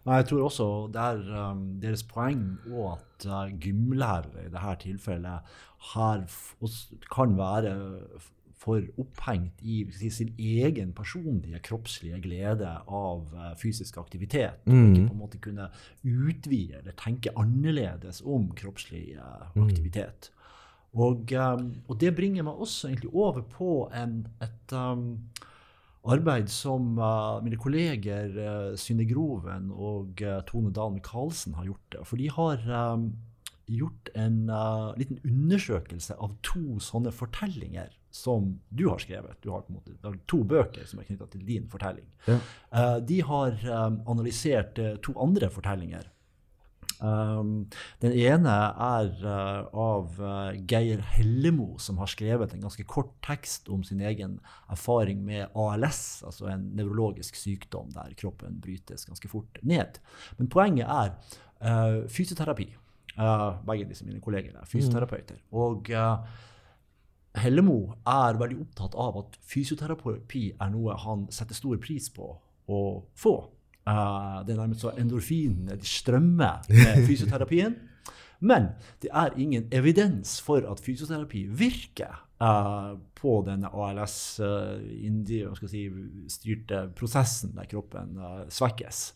Nei, 0.06 0.16
jeg 0.20 0.26
tror 0.30 0.44
også 0.46 0.66
det 0.94 1.02
er 1.02 1.22
um, 1.50 1.62
deres 1.82 2.04
poeng 2.06 2.42
og 2.70 2.92
at 2.92 3.24
uh, 3.26 3.48
gymlærere 3.58 4.44
i 4.44 4.52
dette 4.52 4.74
tilfellet 4.84 5.56
her 5.90 6.22
kan 7.10 7.34
være 7.34 7.72
for 8.64 8.84
opphengt 9.00 9.60
i 9.60 9.82
sin 9.92 10.32
egen 10.40 10.94
personlige 10.96 11.60
kroppslige 11.68 12.22
glede 12.24 12.70
av 12.88 13.34
uh, 13.36 13.50
fysisk 13.60 13.98
aktivitet. 14.00 14.64
Mm. 14.64 14.78
Og 14.78 14.94
ikke 14.94 15.08
på 15.10 15.16
en 15.16 15.20
måte 15.20 15.42
kunne 15.44 15.68
utvide 16.02 16.80
eller 16.80 16.96
tenke 16.96 17.34
annerledes 17.36 18.22
om 18.24 18.48
kroppslig 18.56 19.18
aktivitet. 19.20 20.30
Mm. 20.30 20.40
Og, 20.94 21.32
um, 21.34 21.70
og, 21.88 21.98
det 22.00 22.14
bringer 22.14 22.46
meg 22.46 22.60
også 22.62 22.88
egentlig 22.88 23.10
over 23.14 23.42
på 23.50 23.70
en, 23.98 24.20
et 24.44 24.74
um, 24.78 25.06
arbeid 26.06 26.50
som 26.52 26.94
uh, 27.00 27.42
mine 27.42 27.58
kolleger 27.58 28.36
uh, 28.38 28.76
Synne 28.78 29.06
Groven 29.08 29.72
og 29.74 30.22
uh, 30.22 30.38
Tone 30.46 30.70
Dahl 30.74 30.94
Michaelsen 30.94 31.56
har 31.58 31.66
gjort. 31.66 31.98
For 32.06 32.20
de 32.20 32.30
har 32.30 32.62
um, 32.94 33.08
gjort 33.66 34.10
en 34.14 34.50
liten 35.00 35.18
undersøkelse 35.24 36.16
av 36.20 36.34
to 36.44 36.78
sånne 36.82 37.12
fortellinger 37.14 37.92
som 38.14 38.60
du 38.68 38.86
har 38.88 38.98
skrevet. 39.02 39.40
Du 39.42 39.50
har 39.50 39.64
på 39.66 39.72
en 39.72 39.80
måte 39.80 40.18
to 40.30 40.44
bøker 40.46 40.86
som 40.86 41.00
er 41.02 41.08
knytta 41.08 41.26
til 41.32 41.42
din 41.48 41.64
fortelling. 41.70 42.06
Ja. 42.28 42.36
Uh, 42.70 42.98
de 43.02 43.18
har 43.26 43.56
um, 43.66 43.96
analysert 44.06 44.78
uh, 44.78 44.94
to 45.02 45.16
andre 45.18 45.50
fortellinger. 45.50 46.06
Um, 47.02 47.66
den 48.04 48.14
ene 48.14 48.52
er 48.86 49.08
uh, 49.26 49.66
av 49.74 50.20
uh, 50.22 50.54
Geir 50.70 51.02
Hellemo, 51.16 51.74
som 51.82 51.98
har 51.98 52.12
skrevet 52.12 52.54
en 52.54 52.62
ganske 52.62 52.86
kort 52.86 53.10
tekst 53.26 53.66
om 53.72 53.82
sin 53.84 54.04
egen 54.04 54.38
erfaring 54.70 55.24
med 55.26 55.50
ALS, 55.58 56.22
altså 56.22 56.52
en 56.52 56.70
nevrologisk 56.78 57.34
sykdom 57.40 57.90
der 57.96 58.14
kroppen 58.20 58.62
brytes 58.62 59.08
ganske 59.10 59.32
fort 59.32 59.58
ned. 59.66 59.98
Men 60.38 60.52
poenget 60.54 60.86
er 60.86 61.12
uh, 61.66 62.06
fysioterapi. 62.06 62.70
Begge 63.14 63.86
disse 63.86 64.06
mine 64.06 64.20
kolleger 64.22 64.56
er 64.58 64.66
fysioterapeuter. 64.66 65.36
Mm. 65.38 65.58
Og 65.60 65.90
Hellemo 67.34 67.94
er 68.06 68.36
veldig 68.38 68.60
opptatt 68.62 68.94
av 69.00 69.16
at 69.24 69.38
fysioterapi 69.50 70.44
er 70.54 70.70
noe 70.70 70.94
han 71.02 71.26
setter 71.34 71.54
stor 71.58 71.76
pris 71.82 72.06
på 72.14 72.28
å 72.70 72.80
få. 73.18 73.34
Uh, 73.84 74.40
det 74.46 74.54
er 74.54 74.60
nærmest 74.62 74.80
så 74.84 74.92
endorfinene 74.96 75.76
strømmer 75.84 76.56
med 76.70 77.02
fysioterapien. 77.08 77.74
Men 78.44 78.62
det 79.02 79.10
er 79.10 79.38
ingen 79.40 79.64
evidens 79.74 80.40
for 80.44 80.60
at 80.68 80.80
fysioterapi 80.84 81.46
virker 81.58 82.14
uh, 82.42 82.92
på 83.18 83.42
denne 83.46 83.68
ALS-styrte 83.72 84.42
uh, 86.84 86.90
prosessen 86.94 87.50
der 87.58 87.66
kroppen 87.70 88.08
svekkes. 88.52 89.14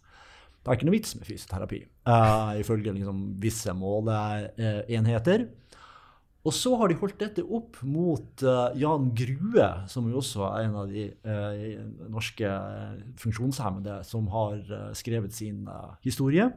Det 0.68 0.74
er 0.74 0.80
ikke 0.82 0.86
noe 0.90 0.98
vits 0.98 1.14
med 1.16 1.24
fysioterapi, 1.24 1.78
ifølge 2.60 2.92
liksom, 2.92 3.22
visse 3.40 3.72
måleenheter. 3.72 5.46
Og 6.44 6.54
så 6.54 6.74
har 6.76 6.88
de 6.88 6.96
holdt 7.00 7.18
dette 7.20 7.42
opp 7.42 7.80
mot 7.88 8.44
uh, 8.46 8.68
Jan 8.78 9.08
Grue, 9.16 9.66
som 9.90 10.06
jo 10.08 10.20
også 10.20 10.44
er 10.46 10.66
en 10.66 10.76
av 10.80 10.92
de 10.92 11.08
uh, 11.24 11.80
norske 12.12 12.52
funksjonshemmede 13.20 13.98
som 14.06 14.28
har 14.32 14.60
uh, 14.68 14.90
skrevet 14.96 15.34
sin 15.34 15.64
historie 16.04 16.50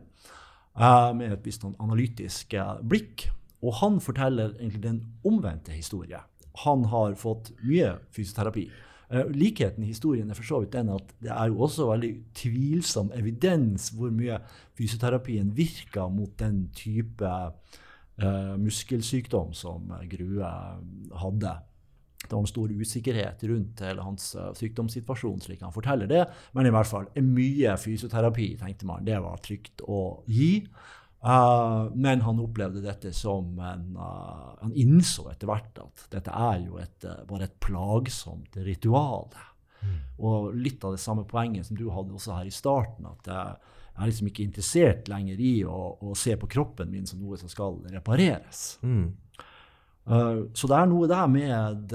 med 0.71 1.34
et 1.34 1.47
visst 1.47 1.65
analytisk 1.67 2.54
blikk. 2.88 3.26
Og 3.60 3.76
han 3.82 3.97
forteller 4.00 4.54
egentlig 4.54 4.84
den 4.86 5.02
omvendte 5.28 5.76
historie. 5.76 6.21
Han 6.63 6.86
har 6.91 7.17
fått 7.19 7.52
mye 7.63 7.97
fysioterapi. 8.15 8.69
Likheten 9.12 9.84
i 9.84 9.91
historien 9.91 10.30
er 10.30 10.38
for 10.38 10.47
så 10.47 10.62
vidt 10.63 10.76
den 10.76 10.91
at 10.93 11.10
det 11.24 11.32
er 11.34 11.50
jo 11.52 11.65
også 11.65 11.89
veldig 11.89 12.12
tvilsom 12.38 13.12
evidens 13.17 13.89
hvor 13.95 14.13
mye 14.15 14.38
fysioterapien 14.80 15.52
virker 15.56 16.12
mot 16.13 16.32
den 16.39 16.69
type 16.76 17.28
uh, 17.28 18.54
muskelsykdom 18.62 19.52
som 19.58 19.91
Grue 20.12 20.54
hadde. 21.24 21.58
Det 22.21 22.32
var 22.32 22.39
en 22.43 22.47
stor 22.47 22.71
usikkerhet 22.71 23.43
rundt 23.50 23.82
hele 23.84 24.06
hans 24.06 24.32
sykdomssituasjon, 24.60 25.41
slik 25.41 25.63
han 25.65 25.74
forteller 25.74 26.08
det. 26.08 26.26
Men 26.54 26.69
i 26.69 26.74
hvert 26.74 26.88
fall 26.88 27.08
mye 27.26 27.74
fysioterapi 27.82 28.54
tenkte 28.62 28.88
man 28.88 29.08
det 29.08 29.17
var 29.24 29.41
trygt 29.43 29.82
å 29.89 30.21
gi. 30.30 30.62
Uh, 31.21 31.91
men 31.93 32.21
han 32.25 32.39
opplevde 32.41 32.81
dette 32.81 33.12
som 33.13 33.60
en 33.62 33.91
uh, 33.93 34.55
Han 34.63 34.71
innså 34.73 35.27
etter 35.29 35.45
hvert 35.45 35.77
at 35.77 36.07
dette 36.10 36.34
er 36.34 36.63
jo 36.63 36.79
et, 36.81 37.05
uh, 37.05 37.19
bare 37.29 37.45
et 37.45 37.60
plagsomt 37.62 38.57
ritual. 38.65 39.29
Mm. 39.86 39.99
Og 40.25 40.55
litt 40.57 40.81
av 40.81 40.95
det 40.95 41.03
samme 41.03 41.27
poenget 41.29 41.69
som 41.69 41.77
du 41.77 41.86
hadde 41.93 42.17
også 42.17 42.39
her 42.39 42.49
i 42.49 42.55
starten. 42.55 43.05
at 43.05 43.29
jeg 43.29 44.01
er 44.01 44.10
liksom 44.10 44.31
ikke 44.31 44.47
interessert 44.47 45.12
lenger 45.12 45.41
i 45.45 45.53
å, 45.67 45.79
å, 46.01 46.15
se 46.17 46.34
på 46.41 46.49
kroppen 46.49 46.89
min 46.89 47.05
som 47.05 47.21
noe 47.21 47.38
som 47.38 47.49
skal 47.51 47.77
repareres. 47.91 48.79
Mm. 48.81 49.12
Så 50.57 50.69
det 50.69 50.77
er 50.77 50.88
noe 50.89 51.10
der 51.10 51.27
med, 51.29 51.91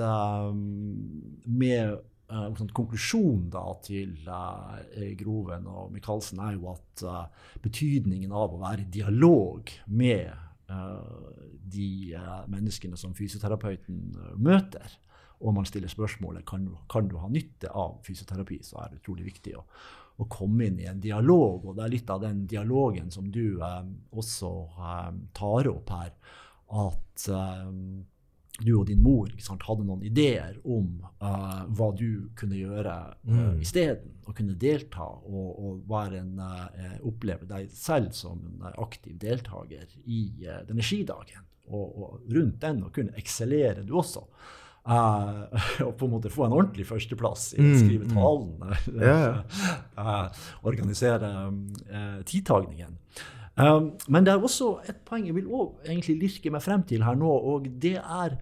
med 1.46 1.96
sånn, 2.28 2.72
Konklusjonen 2.74 3.48
da, 3.52 3.64
til 3.86 4.16
Groven 5.20 5.68
og 5.70 5.92
Michaelsen 5.94 6.40
er 6.42 6.56
jo 6.56 6.72
at 6.72 7.04
betydningen 7.62 8.34
av 8.34 8.56
å 8.56 8.60
være 8.64 8.82
i 8.82 8.90
dialog 8.98 9.70
med 9.86 10.32
de 11.76 11.90
menneskene 12.50 12.98
som 12.98 13.14
fysioterapeuten 13.14 14.00
møter, 14.42 14.96
og 15.44 15.54
man 15.54 15.68
stiller 15.68 15.90
spørsmålet 15.92 16.46
kan, 16.48 16.66
kan 16.88 17.08
du 17.08 17.18
ha 17.20 17.28
nytte 17.28 17.70
av 17.70 18.00
fysioterapi, 18.06 18.60
så 18.64 18.80
er 18.80 18.92
det 18.92 19.02
utrolig 19.02 19.26
viktig 19.26 19.56
å, 19.58 19.64
å 20.22 20.28
komme 20.32 20.70
inn 20.70 20.80
i 20.80 20.88
en 20.88 21.02
dialog. 21.02 21.66
Og 21.68 21.76
det 21.76 21.84
er 21.84 21.92
litt 21.92 22.12
av 22.12 22.22
den 22.24 22.44
dialogen 22.48 23.12
som 23.12 23.28
du 23.32 23.60
um, 23.60 23.92
også 24.16 24.52
um, 24.80 25.20
tar 25.36 25.68
opp 25.72 25.92
her. 25.92 26.14
At 26.86 27.26
um, 27.28 28.06
du 28.58 28.72
og 28.78 28.86
din 28.88 29.02
mor 29.04 29.30
sant, 29.42 29.64
hadde 29.68 29.84
noen 29.84 30.04
ideer 30.06 30.56
om 30.64 31.00
uh, 31.20 31.64
hva 31.76 31.90
du 31.96 32.28
kunne 32.38 32.58
gjøre 32.58 32.94
uh, 33.12 33.32
mm. 33.32 33.58
isteden. 33.64 34.14
Å 34.26 34.34
kunne 34.34 34.56
delta 34.58 35.06
og, 35.06 35.48
og 35.54 35.82
være 35.90 36.22
en, 36.22 36.40
uh, 36.40 36.96
oppleve 37.06 37.48
deg 37.48 37.68
selv 37.74 38.14
som 38.16 38.40
en 38.56 38.70
aktiv 38.82 39.18
deltaker 39.22 39.84
i 40.04 40.22
uh, 40.46 40.62
denne 40.68 40.84
skidagen. 40.84 41.44
Og, 41.66 41.98
og 41.98 42.32
rundt 42.32 42.60
den 42.62 42.84
og 42.86 42.94
kunne 42.94 43.16
eksellere 43.18 43.84
du 43.86 43.96
også. 43.98 44.24
Og 45.82 45.96
på 45.98 46.06
en 46.06 46.12
måte 46.12 46.30
få 46.30 46.44
en 46.46 46.52
ordentlig 46.54 46.84
førsteplass 46.86 47.48
i 47.56 47.58
å 47.58 47.64
mm, 47.64 47.78
skrive 47.80 48.06
mm. 48.06 48.12
talen. 48.14 48.52
Uh, 49.96 50.28
organisere 50.68 51.28
uh, 51.48 52.18
tidtagningen. 52.28 52.98
Um, 53.56 53.94
men 54.12 54.26
det 54.26 54.34
er 54.34 54.42
også 54.42 54.74
et 54.84 54.98
poeng 55.08 55.24
jeg 55.24 55.34
vil 55.38 55.46
også 55.48 55.88
egentlig 55.88 56.18
lirke 56.20 56.50
meg 56.52 56.64
frem 56.64 56.82
til 56.84 57.06
her 57.06 57.16
nå, 57.16 57.30
og 57.30 57.70
det 57.82 57.96
er 57.96 58.36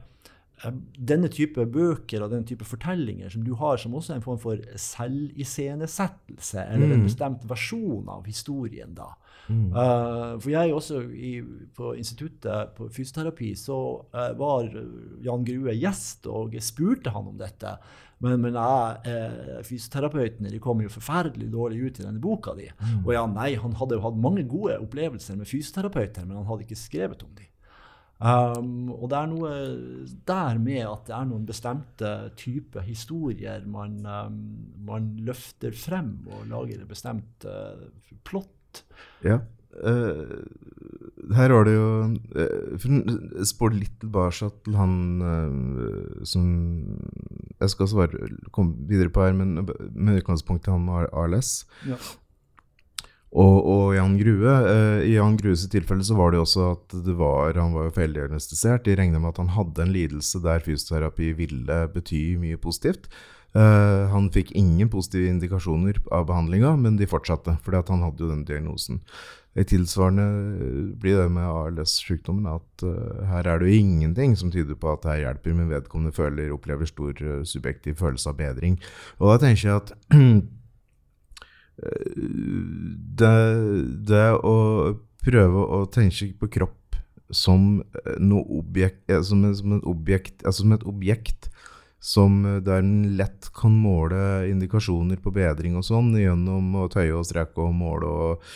denne 0.94 1.28
type 1.32 1.64
bøker 1.68 2.22
og 2.24 2.30
denne 2.32 2.46
type 2.46 2.64
fortellinger 2.64 3.32
som 3.32 3.42
du 3.44 3.52
har, 3.58 3.76
som 3.80 3.94
også 3.94 4.14
er 4.14 4.20
en 4.20 4.24
form 4.24 4.40
for 4.40 4.60
selviscenesettelse, 4.80 6.62
eller 6.62 6.92
en 6.92 7.02
mm. 7.02 7.08
bestemt 7.08 7.44
versjon 7.50 8.08
av 8.08 8.24
historien. 8.28 8.94
da. 8.96 9.10
Mm. 9.48 9.74
Uh, 9.74 10.40
for 10.40 10.50
jeg 10.54 10.72
også 10.72 11.02
i, 11.12 11.34
på 11.76 11.92
instituttet 11.98 12.72
på 12.78 12.88
fysioterapi 12.88 13.50
så 13.60 13.76
uh, 14.14 14.30
var 14.38 14.70
Jan 15.24 15.44
Grue 15.44 15.74
gjest, 15.76 16.30
og 16.30 16.54
jeg 16.56 16.64
spurte 16.64 17.12
han 17.12 17.28
om 17.34 17.38
dette. 17.40 17.76
Men, 18.22 18.38
men 18.44 18.54
jeg, 18.56 19.00
eh, 19.10 19.62
fysioterapeutene 19.66 20.52
de 20.52 20.60
kom 20.62 20.82
jo 20.84 20.92
forferdelig 20.92 21.48
dårlig 21.52 21.80
ut 21.82 21.98
i 21.98 22.06
denne 22.06 22.22
boka 22.22 22.54
di. 22.58 22.68
Mm. 22.70 23.00
Og 23.02 23.10
ja, 23.16 23.24
nei, 23.30 23.50
han 23.60 23.74
hadde 23.80 23.98
jo 23.98 24.04
hatt 24.06 24.20
mange 24.20 24.46
gode 24.48 24.78
opplevelser 24.84 25.40
med 25.40 25.50
fysioterapeuter, 25.50 26.28
men 26.28 26.38
han 26.40 26.48
hadde 26.48 26.66
ikke 26.66 26.78
skrevet 26.78 27.26
om 27.26 27.34
dem. 27.34 27.50
Um, 28.24 28.92
og 28.94 29.08
det 29.10 29.18
er 29.18 29.26
noe 29.28 29.48
der 30.24 30.60
med 30.62 30.84
at 30.86 31.08
det 31.08 31.16
er 31.16 31.26
noen 31.28 31.42
bestemte 31.48 32.12
typer 32.38 32.84
historier 32.86 33.66
man, 33.68 33.98
um, 34.06 34.38
man 34.86 35.10
løfter 35.26 35.74
frem 35.76 36.14
og 36.30 36.46
lager 36.52 36.78
en 36.78 36.88
bestemt 36.88 37.44
uh, 37.50 37.82
plott. 38.24 38.84
Ja. 39.26 39.42
Uh, 39.74 40.44
her 41.34 41.50
var 41.50 41.64
det 41.66 41.72
jo 41.74 41.86
uh, 42.36 43.42
Spår 43.48 43.72
litt 43.74 43.96
tilbake 43.98 44.50
til 44.62 44.76
han 44.78 44.92
uh, 45.18 46.20
som 46.22 46.44
Jeg 47.58 47.72
skal 47.72 47.90
svare, 47.90 48.28
komme 48.54 48.76
videre 48.90 49.10
på 49.10 49.24
her, 49.24 49.34
men 49.34 49.64
med 49.64 50.20
utgangspunkt 50.20 50.68
i 50.68 50.74
han 50.74 50.84
med 50.86 51.10
ALS. 51.10 51.64
Ja. 51.88 51.98
Og, 53.34 53.56
og, 53.66 53.84
Jan 53.96 54.14
Grue, 54.14 54.50
eh, 54.70 55.00
I 55.08 55.14
Jan 55.16 55.34
Grues 55.38 55.64
tilfelle 55.70 56.04
så 56.06 56.14
var 56.14 56.30
det 56.30 56.38
jo 56.38 56.44
også 56.44 56.66
at 56.70 56.94
det 57.02 57.16
var, 57.18 57.56
han 57.58 57.74
var 57.74 57.88
jo 57.88 57.94
feildiagnostisert. 57.96 58.84
De 58.86 58.94
regna 58.94 59.18
med 59.18 59.32
at 59.32 59.40
han 59.42 59.54
hadde 59.56 59.82
en 59.82 59.94
lidelse 59.94 60.38
der 60.44 60.62
fysioterapi 60.62 61.32
ville 61.40 61.78
bety 61.94 62.22
mye 62.38 62.60
positivt. 62.62 63.08
Uh, 63.54 64.10
han 64.10 64.30
fikk 64.34 64.52
ingen 64.58 64.88
positive 64.90 65.30
indikasjoner 65.30 65.98
av 66.14 66.28
behandlinga, 66.30 66.72
men 66.78 66.98
de 66.98 67.10
fortsatte, 67.10 67.56
fordi 67.62 67.82
han 67.90 68.06
hadde 68.06 68.22
jo 68.22 68.30
den 68.30 68.46
diagnosen. 68.46 69.02
I 69.54 69.62
tilsvarende 69.70 70.24
eh, 70.66 70.98
blir 70.98 71.20
det 71.20 71.28
med 71.30 71.46
ALS-sykdommen 71.46 72.48
at 72.50 72.82
uh, 72.82 73.22
her 73.30 73.46
er 73.46 73.60
det 73.62 73.70
jo 73.70 73.84
ingenting 73.84 74.34
som 74.38 74.50
tyder 74.50 74.74
på 74.74 74.90
at 74.90 75.04
det 75.06 75.20
hjelper, 75.22 75.54
men 75.54 75.70
vedkommende 75.70 76.14
føler, 76.16 76.50
opplever 76.54 76.90
stor 76.90 77.14
uh, 77.22 77.44
subjektiv 77.46 77.94
følelse 78.02 78.32
av 78.32 78.38
bedring. 78.40 78.80
Og 79.20 79.30
da 79.30 79.38
tenker 79.44 79.68
jeg 79.68 79.76
at 79.78 79.94
det, 83.22 83.34
det 84.10 84.26
å 84.42 84.56
prøve 85.24 85.66
å 85.78 85.84
tenke 85.90 86.32
på 86.38 86.50
kropp 86.58 86.98
som, 87.34 87.82
objekt, 88.30 89.10
som, 89.26 89.46
som, 89.54 89.80
objekt, 89.86 90.42
altså 90.44 90.62
som 90.66 90.74
et 90.76 90.86
objekt 90.86 91.50
som 92.04 92.42
der 92.66 92.82
en 92.82 93.16
lett 93.16 93.48
kan 93.56 93.72
måle 93.80 94.44
indikasjoner 94.50 95.22
på 95.24 95.32
bedring 95.34 95.78
og 95.78 95.86
sånn, 95.86 96.12
gjennom 96.20 96.74
å 96.82 96.88
tøye 96.92 97.14
og 97.16 97.24
strekke 97.24 97.64
og 97.64 97.72
måle 97.78 98.10
og 98.10 98.50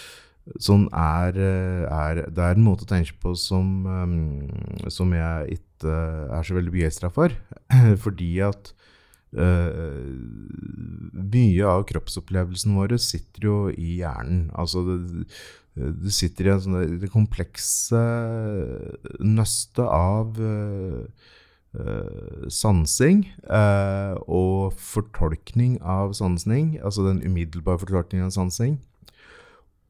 sånn, 0.57 0.87
er, 0.97 1.37
er 1.37 2.23
Det 2.33 2.45
er 2.45 2.57
en 2.57 2.65
måte 2.65 2.87
å 2.87 2.91
tenke 2.91 3.17
på 3.21 3.35
som, 3.37 3.69
som 4.89 5.13
jeg 5.13 5.59
ikke 5.59 5.95
er 6.33 6.47
så 6.47 6.57
veldig 6.57 6.73
begeistra 6.75 7.13
for. 7.13 7.35
Fordi 8.05 8.33
at 8.47 8.73
Uh, 9.29 10.09
mye 11.13 11.65
av 11.69 11.83
kroppsopplevelsen 11.91 12.77
vår 12.79 12.95
sitter 13.03 13.45
jo 13.45 13.57
i 13.69 13.99
hjernen. 14.01 14.47
Altså 14.57 14.85
det, 14.89 15.27
det 15.77 16.15
sitter 16.17 16.49
i 16.49 16.53
en 16.55 16.63
sånn, 16.65 16.79
det 17.03 17.11
komplekse 17.13 18.01
nøstet 19.21 19.85
av 19.85 20.41
uh, 20.41 21.05
uh, 21.77 22.49
sansing 22.49 23.27
og 24.25 24.79
fortolkning 24.81 25.77
av 25.85 26.17
sansing. 26.17 26.79
Altså 26.81 27.05
den 27.11 27.21
umiddelbare 27.27 27.85
fortolkningen 27.85 28.31
av 28.33 28.37
sansing. 28.39 28.79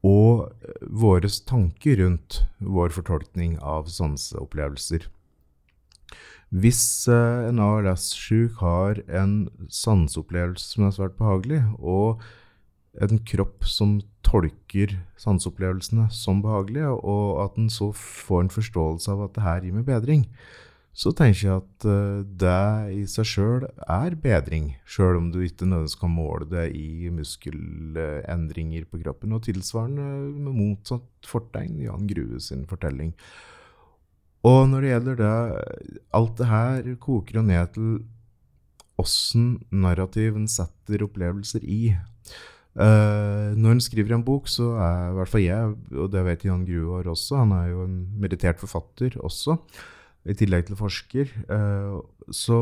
Og 0.05 0.49
eh, 0.63 0.83
våre 0.87 1.29
tanker 1.49 1.99
rundt 2.03 2.43
vår 2.59 2.93
fortolkning 2.95 3.57
av 3.59 3.89
sanseopplevelser. 3.91 5.07
Hvis 6.49 7.07
eh, 7.11 7.47
en 7.49 7.61
ALS-sjuk 7.61 8.61
har 8.63 9.03
en 9.05 9.49
sanseopplevelse 9.69 10.73
som 10.73 10.87
er 10.87 10.95
svært 10.95 11.17
behagelig, 11.19 11.61
og 11.77 12.23
en 12.99 13.19
kropp 13.21 13.67
som 13.69 13.99
tolker 14.25 14.95
sanseopplevelsene 15.19 16.07
som 16.13 16.41
behagelige, 16.43 16.89
og 16.89 17.43
at 17.45 17.59
en 17.59 17.69
så 17.71 17.91
får 17.95 18.45
en 18.45 18.55
forståelse 18.55 19.13
av 19.13 19.27
at 19.27 19.37
det 19.37 19.45
her 19.45 19.61
gir 19.67 19.77
meg 19.77 19.87
bedring, 19.87 20.25
så 20.95 21.11
tenker 21.15 21.43
jeg 21.45 21.61
at 21.61 21.85
uh, 21.87 22.21
det 22.25 22.95
i 22.97 23.03
seg 23.07 23.27
sjøl 23.29 23.67
er 23.69 24.15
bedring, 24.19 24.71
sjøl 24.89 25.19
om 25.19 25.29
du 25.31 25.39
ikke 25.43 25.67
nødvendigvis 25.67 25.99
kan 26.01 26.11
måle 26.11 26.47
det 26.49 26.65
i 26.75 27.11
muskelendringer 27.13 28.87
på 28.89 28.99
kroppen. 29.03 29.35
Og 29.37 29.45
tilsvarende 29.45 30.07
med 30.33 30.57
motsatt 30.57 31.29
fortegn, 31.29 31.77
Jan 31.85 32.09
Grue 32.09 32.41
sin 32.43 32.65
fortelling. 32.69 33.13
Og 34.47 34.69
når 34.71 34.81
det 34.81 34.91
gjelder 34.93 35.19
det, 35.19 35.33
alt 36.15 36.37
det 36.39 36.47
her 36.47 36.93
koker 37.03 37.39
jo 37.39 37.43
ned 37.47 37.75
til 37.75 37.99
åssen 38.99 39.59
narrativen 39.71 40.47
setter 40.51 41.05
opplevelser 41.05 41.63
i. 41.63 41.93
Uh, 42.79 43.55
når 43.59 43.75
en 43.75 43.83
skriver 43.83 44.15
en 44.15 44.25
bok, 44.25 44.47
så 44.51 44.73
er 44.79 45.09
i 45.09 45.15
hvert 45.17 45.31
fall 45.31 45.43
jeg, 45.43 45.71
og 45.95 46.11
det 46.13 46.25
vet 46.27 46.45
Jan 46.47 46.67
Gruar 46.67 47.07
også, 47.11 47.39
han 47.41 47.55
er 47.55 47.71
jo 47.71 47.85
en 47.87 47.95
meditert 48.19 48.59
forfatter 48.61 49.17
også, 49.19 49.57
i 50.29 50.35
tillegg 50.37 50.67
til 50.67 50.77
forsker. 50.79 51.31
Uh, 51.49 51.99
så 52.33 52.57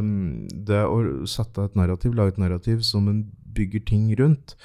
um, 0.00 0.46
det 0.50 0.80
å 0.86 1.26
sette 1.28 1.66
et 1.66 1.76
narrativ, 1.78 2.14
lage 2.16 2.34
et 2.34 2.40
narrativ 2.42 2.84
som 2.86 3.08
en 3.10 3.24
bygger 3.56 3.84
ting 3.90 4.08
rundt, 4.18 4.56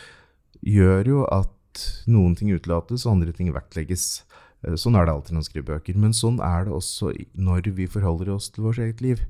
gjør 0.65 1.11
jo 1.11 1.25
at 1.33 1.51
noen 2.07 2.37
ting 2.39 2.53
utelates, 2.55 3.03
og 3.05 3.17
andre 3.17 3.35
ting 3.35 3.51
vektlegges. 3.55 4.23
Uh, 4.65 4.75
sånn 4.79 4.95
er 4.97 5.07
det 5.07 5.15
alltid 5.15 5.35
når 5.35 5.41
man 5.41 5.49
skriver 5.49 5.69
bøker. 5.73 5.99
Men 6.05 6.15
sånn 6.15 6.39
er 6.43 6.67
det 6.67 6.75
også 6.75 7.11
når 7.35 7.71
vi 7.77 7.89
forholder 7.91 8.35
oss 8.37 8.51
til 8.53 8.69
vårt 8.69 8.81
eget 8.83 9.03
liv. 9.03 9.25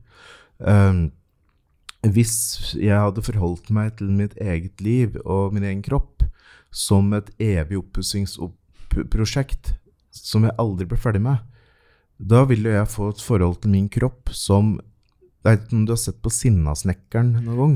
Hvis 2.05 2.35
jeg 2.77 2.95
hadde 2.95 3.23
forholdt 3.25 3.67
meg 3.75 3.97
til 3.99 4.13
mitt 4.15 4.37
eget 4.39 4.79
liv 4.79 5.17
og 5.25 5.51
min 5.51 5.65
egen 5.67 5.81
kropp 5.83 6.23
som 6.71 7.09
et 7.17 7.27
evig 7.43 7.81
oppussingsprosjekt 7.81 9.73
som 10.15 10.45
jeg 10.47 10.55
aldri 10.61 10.87
ble 10.87 10.99
ferdig 11.01 11.19
med, 11.25 11.41
da 12.17 12.43
ville 12.47 12.75
jeg 12.77 12.91
få 12.91 13.09
et 13.11 13.23
forhold 13.23 13.61
til 13.63 13.73
min 13.75 13.87
kropp 13.91 14.31
som 14.35 14.77
jeg 15.45 15.59
vet 15.59 15.65
ikke 15.67 15.75
om 15.77 15.81
du 15.85 15.91
har 15.93 15.99
sett 16.01 16.21
på 16.25 16.31
Sinnasnekkeren 16.33 17.35
noen 17.45 17.57
gang? 17.59 17.73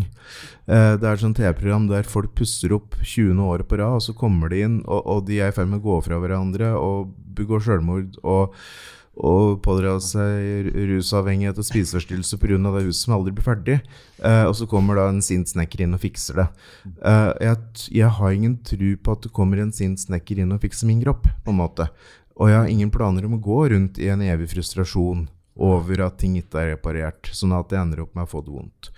Eh, 0.66 0.94
det 0.98 1.06
er 1.06 1.12
et 1.12 1.22
sånt 1.22 1.38
TV-program 1.38 1.86
der 1.92 2.08
folk 2.10 2.32
pusser 2.40 2.74
opp 2.74 2.98
20. 3.04 3.38
året 3.46 3.70
på 3.70 3.78
rad, 3.78 4.00
og 4.00 4.02
så 4.02 4.16
kommer 4.18 4.50
de 4.50 4.64
inn, 4.66 4.80
og, 4.88 5.04
og 5.06 5.28
de 5.28 5.38
er 5.38 5.52
i 5.52 5.54
ferd 5.54 5.70
med 5.70 5.84
å 5.84 5.86
gå 5.86 6.00
fra 6.08 6.18
hverandre 6.18 6.72
og 6.80 7.12
begår 7.38 7.62
selvmord. 7.68 8.18
og 8.24 8.58
og 9.20 9.58
pådra 9.66 9.98
seg 10.00 10.70
rusavhengighet 10.88 11.58
og 11.60 11.66
spiseforstyrrelse 11.68 12.38
pga. 12.40 12.56
det 12.56 12.86
huset 12.86 13.04
som 13.04 13.16
aldri 13.18 13.34
blir 13.36 13.44
ferdig. 13.44 13.80
Eh, 14.24 14.46
og 14.48 14.56
så 14.56 14.68
kommer 14.70 14.96
da 14.96 15.10
en 15.10 15.22
sint 15.22 15.50
snekker 15.50 15.84
inn 15.84 15.94
og 15.94 16.00
fikser 16.00 16.40
det. 16.40 16.48
Eh, 17.04 17.32
jeg, 17.44 17.58
jeg, 18.00 18.10
har 18.16 18.32
ingen 18.32 18.58
tro 18.64 18.96
på 18.96 19.12
at 19.12 19.26
det 19.26 19.34
kommer 19.36 19.60
en 19.60 19.76
sint 19.76 20.00
snekker 20.00 20.40
inn 20.40 20.54
og 20.56 20.62
fikser 20.64 20.88
min 20.88 21.04
kropp. 21.04 21.28
på 21.44 21.52
en 21.52 21.60
måte. 21.60 21.90
Og 22.40 22.48
jeg 22.48 22.58
har 22.62 22.72
ingen 22.72 22.92
planer 22.92 23.28
om 23.28 23.36
å 23.36 23.44
gå 23.44 23.60
rundt 23.74 24.00
i 24.00 24.08
en 24.12 24.24
evig 24.24 24.50
frustrasjon 24.54 25.28
over 25.60 26.06
at 26.06 26.22
ting 26.22 26.38
ikke 26.40 26.62
er 26.62 26.74
reparert, 26.76 27.28
sånn 27.36 27.52
at 27.58 27.74
jeg 27.74 27.82
ender 27.82 28.06
opp 28.06 28.14
med 28.16 28.24
å 28.24 28.32
få 28.32 28.42
det 28.46 28.54
vondt. 28.56 28.92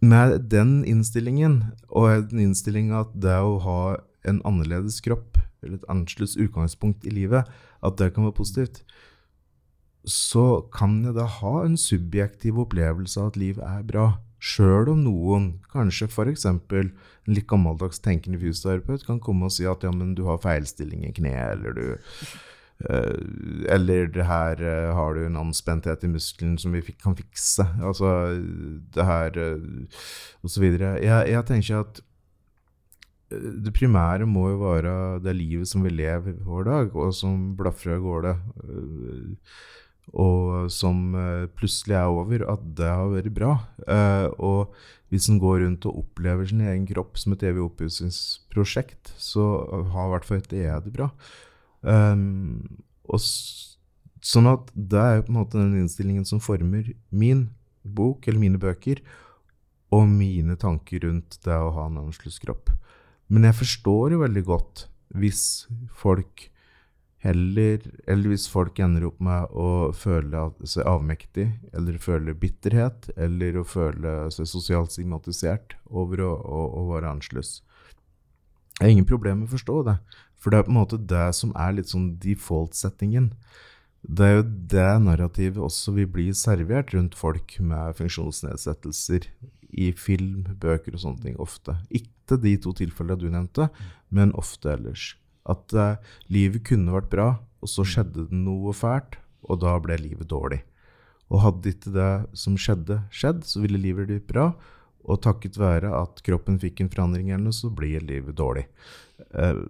Med 0.00 0.38
den 0.48 0.80
innstillingen, 0.88 1.74
og 1.90 2.30
den 2.30 2.46
innstillinga 2.46 3.02
at 3.02 3.12
det 3.20 3.36
å 3.36 3.58
ha 3.66 3.82
en 4.28 4.40
annerledes 4.48 5.02
kropp 5.04 5.36
eller 5.62 5.80
et 5.80 5.88
annerledes 5.90 6.38
utgangspunkt 6.38 7.04
i 7.04 7.12
livet, 7.12 7.48
at 7.82 7.98
det 8.00 8.12
kan 8.14 8.24
være 8.24 8.38
positivt, 8.38 8.80
så 10.08 10.62
kan 10.72 11.02
jeg 11.04 11.18
da 11.18 11.26
ha 11.28 11.54
en 11.64 11.76
subjektiv 11.76 12.60
opplevelse 12.62 13.20
av 13.20 13.32
at 13.32 13.40
livet 13.40 13.66
er 13.66 13.84
bra. 13.84 14.06
Sjøl 14.38 14.92
om 14.92 15.00
noen, 15.02 15.46
kanskje 15.72 16.06
f.eks. 16.06 16.44
en 16.46 16.92
litt 17.28 17.48
gammeldags 17.50 17.98
tenkende 18.02 18.38
fysioterapeut, 18.40 19.06
kan 19.06 19.18
komme 19.22 19.48
og 19.48 19.54
si 19.54 19.66
at 19.68 19.82
ja, 19.84 19.90
men 19.94 20.14
du 20.18 20.24
har 20.28 20.38
feilstilling 20.42 21.04
i 21.08 21.14
kneet, 21.16 21.58
eller 21.58 21.74
du 21.74 21.86
uh, 22.86 23.18
Eller 23.74 24.06
det 24.14 24.28
her 24.28 24.62
uh, 24.62 24.94
har 24.94 25.14
du 25.14 25.24
en 25.26 25.40
anspenthet 25.42 26.06
i 26.06 26.12
muskelen 26.12 26.54
som 26.58 26.76
vi 26.76 26.84
kan 27.02 27.18
fikse. 27.18 27.66
Altså 27.82 28.12
det 28.94 29.08
her 29.10 29.40
uh, 29.42 30.04
Og 30.42 30.54
så 30.54 30.62
videre. 30.62 30.96
Jeg, 31.02 31.32
jeg 31.34 31.48
tenker 31.50 31.82
at 31.82 32.04
det 33.28 33.74
primære 33.76 34.24
må 34.24 34.46
jo 34.54 34.60
være 34.62 34.92
det 35.20 35.34
livet 35.36 35.68
som 35.68 35.82
vi 35.84 35.90
lever 35.92 36.38
hver 36.46 36.64
dag, 36.64 36.94
og 36.96 37.10
som 37.12 37.50
blafrer 37.58 37.98
av 37.98 38.06
gårde, 38.06 38.30
og 40.12 40.70
som 40.72 41.14
øh, 41.14 41.48
plutselig 41.58 41.96
er 41.98 42.08
over, 42.08 42.44
at 42.52 42.62
det 42.78 42.88
har 42.88 43.10
vært 43.12 43.34
bra. 43.34 43.52
Øh, 43.84 44.28
og 44.38 44.74
hvis 45.12 45.28
en 45.28 45.40
går 45.40 45.62
rundt 45.64 45.86
og 45.88 46.02
opplever 46.04 46.48
sin 46.48 46.60
egen 46.64 46.86
kropp 46.88 47.18
som 47.20 47.32
et 47.32 47.44
evig 47.48 47.64
oppussingsprosjekt, 47.64 49.12
så 49.16 49.44
har 49.92 50.08
i 50.08 50.12
hvert 50.14 50.28
fall 50.28 50.42
ikke 50.42 50.60
jeg 50.60 50.84
det 50.84 50.92
bra. 50.96 51.08
Um, 51.80 52.82
og 53.08 53.22
sånn 53.22 54.50
at 54.50 54.68
det 54.74 55.00
er 55.00 55.22
på 55.22 55.32
en 55.32 55.38
måte 55.38 55.60
den 55.60 55.78
innstillingen 55.80 56.26
som 56.28 56.42
former 56.42 56.90
min 57.08 57.46
bok, 57.84 58.28
eller 58.28 58.42
mine 58.42 58.60
bøker, 58.60 59.00
og 59.94 60.04
mine 60.10 60.58
tanker 60.60 61.06
rundt 61.06 61.38
det 61.46 61.56
å 61.56 61.72
ha 61.72 61.86
en 61.88 62.02
annen 62.02 62.36
kropp. 62.44 62.74
Men 63.32 63.48
jeg 63.48 63.60
forstår 63.62 64.12
jo 64.12 64.22
veldig 64.24 64.44
godt 64.44 64.86
hvis 65.16 65.68
folk 65.96 66.48
heller 67.24 67.82
Eller 68.06 68.30
hvis 68.30 68.46
folk 68.50 68.78
ender 68.78 69.08
opp 69.08 69.18
med 69.24 69.50
å 69.50 69.90
føle 69.96 70.44
seg 70.62 70.86
avmektig, 70.86 71.48
eller 71.74 71.98
føle 72.02 72.34
bitterhet, 72.38 73.10
eller 73.16 73.58
å 73.58 73.66
føle 73.66 74.12
seg 74.34 74.46
sosialt 74.46 74.94
stigmatisert 74.94 75.74
over 75.90 76.22
å, 76.22 76.32
å, 76.38 76.60
å 76.78 76.84
være 76.92 77.10
annerledes. 77.10 77.58
Jeg 78.78 78.84
har 78.84 78.94
ingen 78.94 79.10
problemer 79.10 79.42
med 79.42 79.50
å 79.50 79.56
forstå 79.56 79.80
det, 79.88 79.96
for 80.38 80.54
det 80.54 80.60
er 80.60 80.68
på 80.68 80.70
en 80.70 80.78
måte 80.78 81.00
det 81.10 81.26
som 81.34 81.50
er 81.58 81.74
litt 81.74 81.90
sånn 81.90 82.12
default-settingen. 82.22 83.32
Det 84.06 84.24
er 84.24 84.36
jo 84.36 84.44
det 84.70 84.90
narrativet 85.02 85.58
også 85.58 85.96
vil 85.96 86.06
bli 86.14 86.28
servert 86.38 86.94
rundt 86.94 87.18
folk 87.18 87.56
med 87.58 87.98
funksjonsnedsettelser 87.98 89.26
i 89.74 89.90
film, 89.98 90.46
bøker 90.62 90.94
og 90.94 91.02
sånne 91.02 91.24
ting. 91.24 91.38
Ofte. 91.42 91.74
Ikke 91.90 92.38
de 92.40 92.54
to 92.62 92.72
tilfellene 92.78 93.18
du 93.18 93.26
nevnte, 93.32 93.68
men 94.14 94.30
ofte 94.38 94.70
ellers. 94.76 95.16
At 95.48 95.74
uh, 95.76 95.96
livet 96.32 96.66
kunne 96.68 96.94
vært 96.94 97.10
bra, 97.12 97.28
og 97.62 97.70
så 97.70 97.84
skjedde 97.86 98.28
det 98.28 98.40
noe 98.46 98.74
fælt, 98.76 99.18
og 99.48 99.62
da 99.62 99.76
ble 99.82 99.96
livet 100.00 100.28
dårlig. 100.30 100.62
Og 101.28 101.42
hadde 101.44 101.72
ikke 101.72 101.92
det 101.92 102.12
som 102.38 102.56
skjedde, 102.60 103.02
skjedd, 103.12 103.44
så 103.48 103.62
ville 103.64 103.80
livet 103.80 104.08
blitt 104.08 104.28
bra. 104.30 104.50
Og 105.08 105.22
takket 105.24 105.56
være 105.60 105.90
at 105.96 106.20
kroppen 106.26 106.58
fikk 106.60 106.82
en 106.82 106.92
forandring, 106.92 107.30
eller 107.30 107.48
noe, 107.48 107.56
så 107.56 107.70
blir 107.72 108.04
livet 108.04 108.36
dårlig. 108.38 108.66
Uh, 109.32 109.64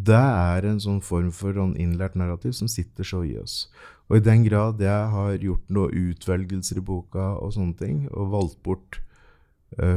det 0.00 0.16
er 0.16 0.64
en 0.64 0.80
sånn 0.80 1.00
form 1.04 1.30
for 1.34 1.56
sånn 1.56 1.74
innlært 1.80 2.16
narrativ 2.18 2.54
som 2.56 2.70
sitter 2.70 3.06
så 3.06 3.22
i 3.26 3.34
oss. 3.40 3.64
Og 4.08 4.18
i 4.18 4.24
den 4.24 4.44
grad 4.46 4.80
jeg 4.82 5.10
har 5.12 5.36
gjort 5.42 5.70
noen 5.70 6.10
utvelgelser 6.10 6.80
i 6.80 6.84
boka 6.84 7.34
og 7.38 7.54
sånne 7.56 7.76
ting, 7.78 8.02
og 8.10 8.32
valgt 8.34 8.60
bort 8.66 9.00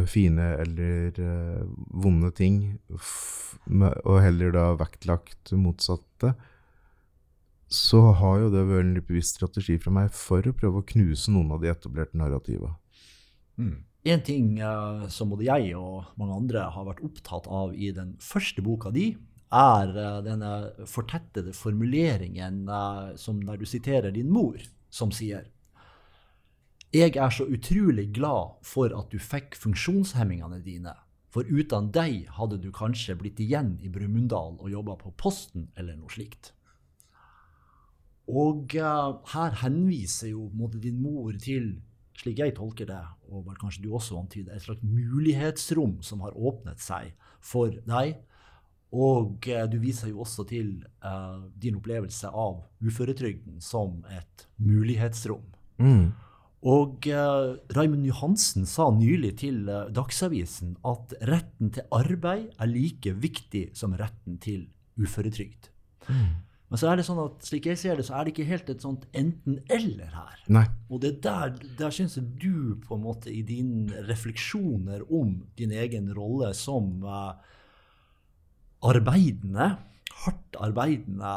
fine 0.07 0.47
eller 0.62 1.15
uh, 1.17 1.63
vonde 1.89 2.29
ting, 2.38 2.57
og 3.67 4.17
heller 4.21 4.53
da 4.53 4.65
vektlagt 4.77 5.53
motsatte, 5.57 6.33
så 7.73 8.03
har 8.19 8.43
jo 8.43 8.51
det 8.53 8.67
vært 8.69 8.86
en 8.86 8.93
litt 8.99 9.07
bevisst 9.07 9.39
strategi 9.39 9.79
fra 9.81 9.93
meg 9.95 10.13
for 10.13 10.45
å 10.45 10.53
prøve 10.53 10.83
å 10.83 10.88
knuse 10.93 11.33
noen 11.33 11.55
av 11.55 11.63
de 11.63 11.71
etablerte 11.71 12.19
narrativa. 12.19 12.75
Mm. 13.57 13.81
En 14.13 14.23
ting 14.27 14.47
uh, 14.62 15.07
som 15.09 15.31
både 15.31 15.47
jeg 15.47 15.73
og 15.79 16.12
mange 16.19 16.38
andre 16.38 16.67
har 16.75 16.89
vært 16.89 17.03
opptatt 17.07 17.47
av 17.47 17.73
i 17.73 17.89
den 17.95 18.13
første 18.21 18.62
boka 18.65 18.91
di, 18.93 19.13
er 19.53 19.91
eh, 19.93 20.19
denne 20.25 20.51
fortettede 20.89 21.53
formuleringen 21.53 22.63
eh, 22.65 23.09
som 23.21 23.41
der 23.45 23.59
du 23.62 23.67
siterer 23.69 24.13
din 24.13 24.31
mor, 24.33 24.57
som 24.89 25.13
sier 25.13 25.45
Jeg 26.93 27.15
er 27.17 27.32
så 27.34 27.47
utrolig 27.49 28.12
glad 28.13 28.60
for 28.62 28.93
at 28.93 29.10
du 29.10 29.17
fikk 29.17 29.56
funksjonshemmingene 29.58 30.60
dine, 30.62 30.91
for 31.34 31.47
uten 31.49 31.88
deg 31.89 32.27
hadde 32.38 32.60
du 32.62 32.67
kanskje 32.69 33.15
blitt 33.17 33.39
igjen 33.41 33.79
i 33.81 33.89
Brumunddal 33.89 34.60
og 34.60 34.69
jobba 34.69 35.00
på 35.00 35.13
Posten 35.17 35.71
eller 35.73 35.98
noe 35.98 36.13
slikt. 36.13 36.52
Og 38.29 38.75
uh, 38.77 39.17
her 39.33 39.58
henviser 39.63 40.35
jo 40.35 40.52
måte, 40.54 40.77
din 40.83 41.02
mor 41.02 41.33
til, 41.41 41.79
slik 42.21 42.44
jeg 42.44 42.54
tolker 42.60 42.87
det, 42.87 43.02
og 43.25 43.48
vel 43.48 43.58
kanskje 43.58 43.87
du 43.87 43.89
også 43.98 44.19
antyder, 44.21 44.54
et 44.54 44.67
slags 44.67 44.85
mulighetsrom 44.85 45.98
som 46.06 46.21
har 46.21 46.37
åpnet 46.37 46.79
seg 46.79 47.17
for 47.41 47.73
deg 47.89 48.21
og 48.94 49.48
uh, 49.50 49.63
du 49.65 49.79
viser 49.81 50.12
jo 50.12 50.21
også 50.21 50.46
til 50.46 50.75
uh, 51.02 51.41
din 51.58 51.79
opplevelse 51.79 52.29
av 52.29 52.62
uføretrygden 52.85 53.58
som 53.65 54.04
et 54.13 54.46
mulighetsrom. 54.62 55.41
Mm. 55.81 56.13
Og 56.63 57.09
uh, 57.11 57.59
Raymond 57.75 58.05
Johansen 58.07 58.67
sa 58.69 58.87
nylig 58.95 59.33
til 59.41 59.67
uh, 59.67 59.89
Dagsavisen 59.91 60.77
at 60.87 61.11
retten 61.27 61.73
til 61.75 61.87
arbeid 61.91 62.53
er 62.55 62.71
like 62.71 63.11
viktig 63.19 63.65
som 63.75 63.97
retten 63.99 64.39
til 64.43 64.69
uføretrygd. 64.95 65.67
Mm. 66.07 66.31
Men 66.73 66.81
så 66.81 66.87
er 66.89 66.97
det 66.97 67.03
sånn 67.05 67.19
at 67.21 67.43
slik 67.45 67.67
jeg 67.69 67.77
ser 67.77 67.99
det, 67.99 68.05
så 68.07 68.15
er 68.17 68.25
det 68.25 68.31
ikke 68.33 68.47
helt 68.49 68.69
et 68.71 68.81
sånt 68.81 69.03
enten-eller 69.13 70.13
her. 70.15 70.39
Nei. 70.55 70.63
Og 70.89 71.03
det 71.03 71.19
der, 71.21 71.51
der 71.77 71.93
syns 71.93 72.15
jeg 72.17 72.31
du 72.41 72.79
på 72.81 72.95
en 72.95 73.03
måte 73.03 73.29
i 73.29 73.43
dine 73.45 74.05
refleksjoner 74.07 75.03
om 75.05 75.35
din 75.59 75.75
egen 75.75 76.07
rolle 76.17 76.49
som 76.57 77.03
uh, 77.05 77.35
arbeidende, 78.89 79.67
hardt 80.23 80.57
arbeidende 80.63 81.35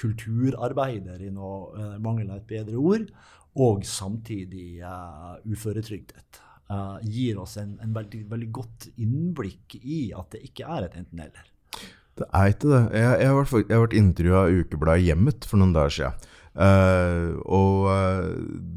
kulturarbeider, 0.00 1.20
i 1.20 1.34
noe 1.34 1.74
uh, 1.74 1.98
mangel 2.00 2.30
av 2.30 2.40
et 2.40 2.48
bedre 2.54 2.80
ord, 2.80 3.10
og 3.56 3.84
samtidig 3.88 4.82
uh, 4.84 5.36
uføretrygdet, 5.48 6.40
uh, 6.70 6.96
gir 7.02 7.40
oss 7.40 7.56
en, 7.60 7.76
en 7.82 7.94
veldig, 7.96 8.24
veldig, 8.30 8.48
godt 8.54 8.88
innblikk 8.96 9.78
i 9.80 10.10
at 10.16 10.36
det 10.36 10.44
ikke 10.50 10.68
er 10.76 10.88
et 10.88 10.98
enten-eller. 11.00 11.52
Det 12.16 12.28
er 12.32 12.52
ikke 12.52 12.72
det. 12.72 12.82
Jeg, 12.96 13.20
jeg 13.20 13.30
har 13.32 13.54
jeg 13.60 13.84
vært 13.84 14.00
intervjua 14.00 14.42
av 14.42 14.58
ukebladet 14.60 15.06
Hjemmet 15.06 15.48
for 15.48 15.60
noen 15.60 15.76
dager 15.76 15.96
siden. 15.98 16.28
Uh, 16.56 17.36
og 17.52 17.90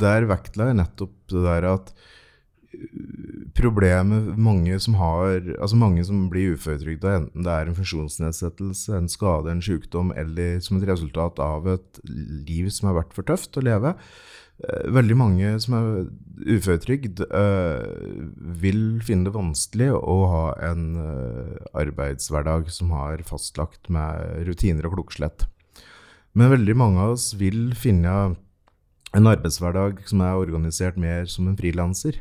der 0.02 0.28
vektla 0.28 0.68
jeg 0.68 0.82
nettopp 0.82 1.16
det 1.32 1.44
der 1.46 1.68
at 1.70 1.94
problemet 3.58 4.38
mange 4.38 4.76
som 4.82 4.98
har 5.00 5.42
Altså 5.60 5.78
mange 5.80 6.04
som 6.06 6.28
blir 6.32 6.56
uføretrygda, 6.56 7.16
enten 7.18 7.46
det 7.46 7.54
er 7.54 7.70
en 7.70 7.78
funksjonsnedsettelse, 7.78 8.94
en 8.96 9.10
skade, 9.12 9.52
en 9.52 9.64
sykdom, 9.64 10.14
eller 10.16 10.60
som 10.64 10.78
et 10.78 10.88
resultat 10.90 11.40
av 11.44 11.68
et 11.68 12.02
liv 12.06 12.70
som 12.74 12.92
har 12.92 13.00
vært 13.02 13.16
for 13.16 13.28
tøft 13.28 13.58
å 13.58 13.66
leve, 13.66 13.96
veldig 14.68 15.16
mange 15.16 15.54
som 15.64 15.76
er 15.78 15.86
uføretrygd, 16.40 17.24
uh, 17.32 17.84
vil 18.62 19.00
finne 19.04 19.28
det 19.28 19.36
vanskelig 19.36 19.90
å 19.96 20.18
ha 20.32 20.44
en 20.70 20.84
uh, 21.00 21.56
arbeidshverdag 21.78 22.70
som 22.74 22.94
har 22.96 23.24
fastlagt 23.28 23.90
med 23.92 24.46
rutiner 24.48 24.88
og 24.88 24.98
klokkeslett. 24.98 25.48
Men 26.38 26.54
veldig 26.54 26.78
mange 26.80 27.04
av 27.04 27.18
oss 27.18 27.32
vil 27.40 27.74
finne 27.76 28.36
en 29.18 29.32
arbeidshverdag 29.32 30.04
som 30.08 30.22
er 30.22 30.38
organisert 30.38 31.00
mer 31.02 31.26
som 31.28 31.48
en 31.50 31.58
frilanser, 31.58 32.20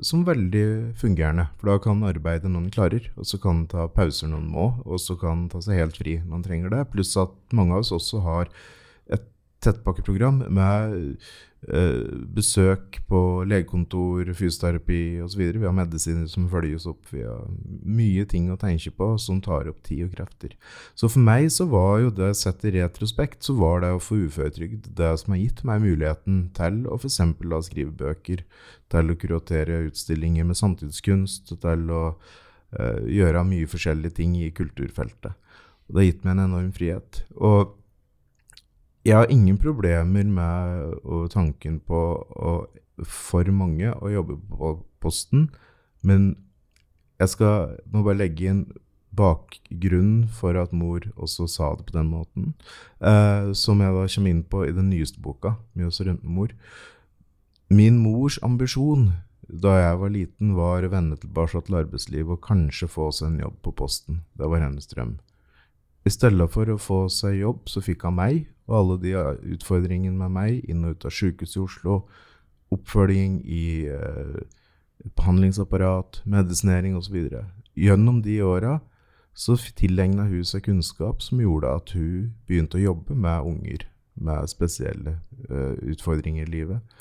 som 0.00 0.22
veldig 0.24 0.94
fungerende. 0.96 1.44
For 1.58 1.68
da 1.68 1.74
kan 1.84 2.00
arbeide 2.08 2.48
når 2.48 2.62
en 2.62 2.72
klarer, 2.72 3.08
og 3.20 3.28
så 3.28 3.36
kan 3.42 3.66
ta 3.68 3.84
pauser 3.92 4.30
når 4.30 4.40
en 4.40 4.52
må, 4.54 4.66
og 4.86 5.02
så 5.02 5.18
kan 5.20 5.44
ta 5.52 5.60
seg 5.60 5.82
helt 5.82 5.98
fri 6.00 6.14
når 6.22 6.38
en 6.38 6.46
trenger 6.46 6.72
det. 6.72 6.86
Pluss 6.94 7.12
at 7.20 7.34
mange 7.52 7.76
av 7.76 7.84
oss 7.84 7.92
også 7.92 8.22
har 8.24 8.48
tettpakkeprogram 9.62 10.42
med 10.52 10.94
eh, 11.68 12.02
besøk 12.34 12.98
på 13.08 13.20
legekontor, 13.48 14.32
fysioterapi 14.36 15.22
osv. 15.24 15.42
Vi 15.56 15.66
har 15.66 15.76
medisiner 15.76 16.28
som 16.30 16.48
følges 16.50 16.86
opp. 16.90 17.06
Vi 17.12 17.24
har 17.24 17.46
mye 17.86 18.26
ting 18.28 18.50
å 18.52 18.58
tenke 18.60 18.92
på 18.96 19.12
som 19.22 19.40
tar 19.44 19.70
opp 19.70 19.82
tid 19.86 20.06
og 20.08 20.16
krefter. 20.16 20.56
Så 20.98 21.10
for 21.12 21.24
meg 21.24 21.50
så 21.54 21.68
var 21.70 22.02
jo 22.02 22.14
det, 22.14 22.32
sett 22.40 22.64
i 22.66 22.74
retrospekt, 22.78 23.42
så 23.46 23.56
var 23.58 23.84
det 23.84 23.92
å 23.94 24.02
få 24.02 24.24
uføretrygd 24.26 24.92
det 24.98 25.12
som 25.22 25.36
har 25.36 25.42
gitt 25.42 25.62
meg 25.68 25.84
muligheten 25.84 26.46
til 26.56 26.82
å 26.88 26.98
f.eks. 26.98 27.20
skrive 27.68 27.92
bøker, 28.04 28.46
til 28.92 29.12
å 29.12 29.18
kuratere 29.18 29.84
utstillinger 29.86 30.48
med 30.48 30.58
samtidskunst, 30.58 31.54
til 31.62 31.86
å 31.94 32.02
uh, 32.12 33.00
gjøre 33.08 33.46
mye 33.48 33.70
forskjellige 33.70 34.18
ting 34.18 34.34
i 34.36 34.50
kulturfeltet. 34.52 35.38
Og 35.88 35.94
det 35.94 36.02
har 36.02 36.10
gitt 36.10 36.26
meg 36.26 36.36
en 36.36 36.44
enorm 36.46 36.74
frihet. 36.76 37.22
Og 37.36 37.72
jeg 39.04 39.16
har 39.16 39.30
ingen 39.30 39.58
problemer 39.58 40.24
med 40.24 41.30
tanken 41.34 41.80
på 41.86 42.00
å, 42.22 42.54
for 43.04 43.48
mange 43.50 43.90
å 43.98 44.12
jobbe 44.12 44.38
på 44.50 44.76
Posten, 45.02 45.48
men 46.06 46.36
jeg 47.18 47.34
skal 47.34 47.76
må 47.90 48.04
bare 48.06 48.20
legge 48.20 48.50
inn 48.50 48.62
bakgrunnen 49.12 50.28
for 50.32 50.56
at 50.56 50.72
mor 50.72 51.04
også 51.20 51.48
sa 51.50 51.72
det 51.76 51.88
på 51.90 51.96
den 51.98 52.08
måten, 52.12 52.54
eh, 53.04 53.52
som 53.52 53.82
jeg 53.82 53.92
da 53.92 54.06
kommer 54.14 54.30
inn 54.30 54.44
på 54.44 54.64
i 54.66 54.72
den 54.72 54.88
nyeste 54.90 55.20
boka, 55.20 55.56
'Mjøs 55.74 56.00
og 56.00 56.06
rømtemor'. 56.06 56.54
Min 57.70 57.98
mors 57.98 58.38
ambisjon 58.42 59.12
da 59.48 59.74
jeg 59.76 59.98
var 60.00 60.10
liten, 60.10 60.54
var 60.56 60.84
å 60.84 60.92
vende 60.92 61.18
tilbake 61.20 61.60
til 61.66 61.76
arbeidslivet 61.82 62.36
og 62.36 62.44
kanskje 62.46 62.88
få 62.88 63.10
seg 63.12 63.28
en 63.28 63.42
jobb 63.44 63.56
på 63.62 63.74
Posten. 63.82 64.22
Det 64.38 64.48
var 64.48 64.64
hennes 64.64 64.86
drøm. 64.86 65.18
I 66.02 66.10
stedet 66.10 66.48
for 66.50 66.70
å 66.72 66.80
få 66.80 67.04
seg 67.12 67.38
jobb, 67.40 67.68
så 67.70 67.82
fikk 67.84 68.06
han 68.08 68.18
meg 68.18 68.40
og 68.70 68.78
alle 68.78 68.96
de 69.02 69.12
utfordringene 69.54 70.16
med 70.16 70.34
meg 70.34 70.70
inn 70.70 70.84
og 70.86 70.96
ut 70.96 71.06
av 71.06 71.14
sykehuset 71.14 71.58
i 71.58 71.62
Oslo. 71.62 71.98
Oppfølging 72.72 73.40
i 73.44 73.66
eh, 73.92 74.38
behandlingsapparat, 75.18 76.22
medisinering 76.24 76.96
osv. 76.96 77.18
Gjennom 77.78 78.22
de 78.24 78.40
åra 78.46 78.78
så 79.34 79.56
tilegna 79.76 80.26
hun 80.28 80.44
seg 80.44 80.66
kunnskap 80.66 81.22
som 81.24 81.40
gjorde 81.40 81.70
at 81.72 81.94
hun 81.96 82.32
begynte 82.48 82.78
å 82.78 82.86
jobbe 82.86 83.16
med 83.16 83.48
unger 83.48 83.86
med 84.14 84.50
spesielle 84.50 85.16
eh, 85.48 85.76
utfordringer 85.92 86.46
i 86.46 86.52
livet. 86.52 86.98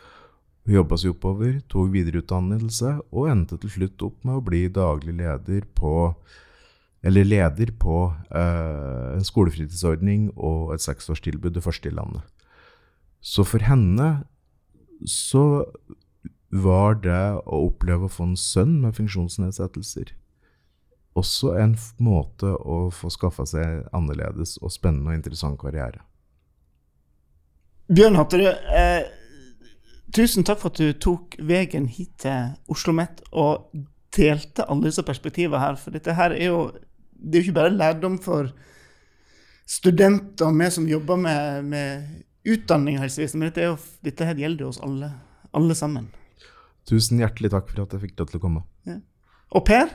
Hun 0.65 0.77
jobba 0.77 0.97
seg 0.99 1.15
oppover, 1.15 1.57
tok 1.71 1.89
videreutdannelse 1.91 2.97
og 3.09 3.31
endte 3.31 3.57
til 3.61 3.73
slutt 3.73 4.05
opp 4.05 4.21
med 4.27 4.37
å 4.37 4.45
bli 4.45 4.67
daglig 4.71 5.17
leder 5.17 5.65
på 5.75 5.93
eller 7.03 7.25
leder 7.25 7.71
på 7.81 8.13
eh, 8.29 9.07
en 9.15 9.25
skolefritidsordning 9.25 10.29
og 10.35 10.75
et 10.75 10.83
seksårstilbud, 10.83 11.53
det 11.55 11.63
første 11.65 11.89
i 11.89 11.95
landet. 11.95 12.21
Så 13.21 13.45
for 13.45 13.63
henne 13.65 14.23
så 15.05 15.65
var 16.51 16.99
det 17.01 17.23
å 17.41 17.65
oppleve 17.69 18.05
å 18.05 18.11
få 18.11 18.29
en 18.29 18.37
sønn 18.37 18.79
med 18.83 18.97
funksjonsnedsettelser 18.97 20.13
også 21.17 21.55
en 21.59 21.75
måte 22.03 22.47
å 22.47 22.85
få 22.93 23.11
skaffa 23.11 23.45
seg 23.49 23.87
annerledes 23.95 24.57
og 24.61 24.71
spennende 24.73 25.11
og 25.11 25.19
interessant 25.19 25.59
karriere. 25.59 26.03
Bjørn 27.91 28.15
Hatterud, 28.15 28.47
eh, 28.71 29.09
tusen 30.15 30.45
takk 30.47 30.61
for 30.61 30.71
at 30.71 30.79
du 30.79 30.93
tok 30.93 31.35
veien 31.39 31.87
hit 31.87 32.13
til 32.23 32.53
Oslo 32.71 32.93
OsloMet 32.93 33.21
og 33.31 33.67
delte 34.15 34.63
alle 34.67 34.87
disse 34.87 35.03
perspektivene 35.03 35.59
her. 35.59 35.75
For 35.75 35.91
dette 35.91 36.15
her 36.15 36.31
er 36.31 36.45
jo 36.45 36.71
det 37.21 37.37
er 37.37 37.43
jo 37.43 37.49
ikke 37.49 37.59
bare 37.59 37.75
lærdom 37.75 38.17
for 38.21 38.49
studenter 39.71 40.49
og 40.49 40.57
vi 40.59 40.69
som 40.73 40.89
jobber 40.89 41.19
med, 41.21 41.69
med 41.71 42.51
utdanning 42.51 42.97
i 42.97 43.01
helsevesenet, 43.01 43.39
men 43.39 43.51
dette, 43.51 43.69
jo, 43.69 43.77
dette 44.05 44.27
her 44.27 44.39
gjelder 44.39 44.67
oss 44.67 44.81
alle, 44.83 45.13
alle, 45.57 45.77
sammen. 45.77 46.09
Tusen 46.89 47.21
hjertelig 47.21 47.53
takk 47.53 47.69
for 47.69 47.85
at 47.85 47.93
jeg 47.95 48.07
fikk 48.07 48.15
deg 48.19 48.31
til 48.31 48.41
å 48.41 48.45
komme. 48.45 48.63
Ja. 48.89 48.97
Og 49.55 49.65
Per, 49.67 49.91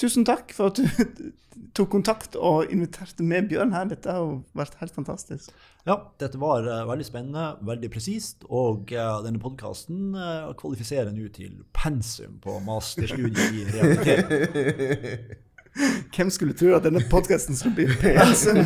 tusen 0.00 0.26
takk 0.28 0.52
for 0.54 0.72
at 0.72 0.80
du 0.82 1.30
tok 1.76 1.88
kontakt 1.92 2.36
og 2.36 2.72
inviterte 2.72 3.24
med 3.24 3.48
Bjørn 3.48 3.72
her. 3.72 3.88
Dette 3.88 4.12
har 4.12 4.34
vært 4.56 4.76
helt 4.82 4.94
fantastisk. 4.96 5.52
Ja, 5.88 5.96
dette 6.20 6.40
var 6.40 6.66
uh, 6.68 6.82
veldig 6.88 7.06
spennende, 7.06 7.46
veldig 7.64 7.90
presist. 7.92 8.44
Og 8.48 8.92
uh, 8.92 9.22
denne 9.24 9.40
podkasten 9.42 10.12
uh, 10.18 10.52
kvalifiserer 10.58 11.14
nå 11.14 11.30
til 11.34 11.62
pensum 11.76 12.36
på 12.44 12.58
masterstudiet 12.66 13.56
i 13.56 13.64
rehabilitering. 13.72 15.40
Hvem 16.12 16.30
skulle 16.32 16.56
tro 16.56 16.74
at 16.76 16.84
denne 16.84 17.00
podkasten 17.10 17.56
skulle 17.56 17.76
bli 17.78 17.86
pensen? 18.02 18.60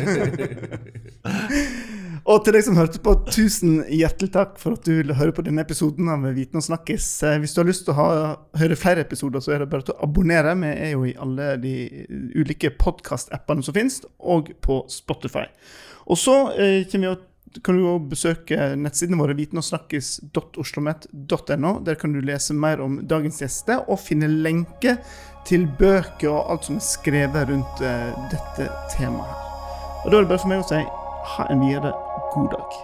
og 2.27 2.43
til 2.43 2.57
deg 2.57 2.65
som 2.65 2.79
hørte 2.79 2.99
på, 3.03 3.13
tusen 3.31 3.79
hjertelig 3.87 4.33
takk 4.35 4.57
for 4.59 4.75
at 4.75 4.87
du 4.87 4.97
ville 4.97 5.15
høre 5.15 5.35
på 5.35 5.45
denne 5.45 5.63
episoden 5.63 6.11
av 6.11 6.25
Viten 6.35 6.59
og 6.59 6.67
snakkes. 6.67 7.07
Eh, 7.23 7.37
hvis 7.43 7.55
du 7.55 7.61
har 7.61 7.69
lyst 7.69 7.87
til 7.87 7.95
å 7.95 7.99
ha, 8.01 8.09
høre 8.59 8.79
flere 8.79 9.05
episoder, 9.07 9.43
så 9.43 9.55
er 9.55 9.63
det 9.63 9.71
bare 9.71 9.87
til 9.87 9.95
å 9.95 10.09
abonnere. 10.09 10.57
Vi 10.59 10.73
er 10.73 10.93
jo 10.95 11.07
i 11.07 11.15
alle 11.23 11.53
de 11.63 11.75
ulike 12.35 12.73
podkast-appene 12.75 13.63
som 13.63 13.77
finnes, 13.77 14.01
og 14.19 14.51
på 14.63 14.81
Spotify. 14.91 15.47
Og 16.07 16.19
så 16.19 16.37
eh, 16.59 16.83
kommer 16.91 17.07
vi 17.07 17.15
å 17.15 17.23
kan 17.63 17.77
du 17.77 17.81
jo 17.81 17.93
besøke 18.11 18.75
nettsidene 18.77 19.17
våre 19.19 19.35
vitenogsnakkis.oslomet.no. 19.37 21.71
Der 21.87 21.95
kan 21.99 22.13
du 22.13 22.21
lese 22.21 22.53
mer 22.53 22.81
om 22.83 23.07
dagens 23.07 23.41
gjester 23.41 23.77
og 23.87 23.99
finne 24.03 24.27
lenke 24.29 24.97
til 25.47 25.67
bøker 25.79 26.29
og 26.29 26.51
alt 26.51 26.67
som 26.67 26.79
er 26.79 26.85
skrevet 26.85 27.49
rundt 27.49 27.81
uh, 27.81 28.11
dette 28.33 28.69
temaet. 28.93 29.43
Og 30.03 30.11
Da 30.11 30.17
er 30.17 30.21
det 30.21 30.29
bare 30.29 30.43
for 30.43 30.51
meg 30.51 30.63
å 30.63 30.69
si 30.69 30.83
ha 31.37 31.49
en 31.51 31.63
videre 31.63 31.95
god 32.33 32.53
dag. 32.55 32.77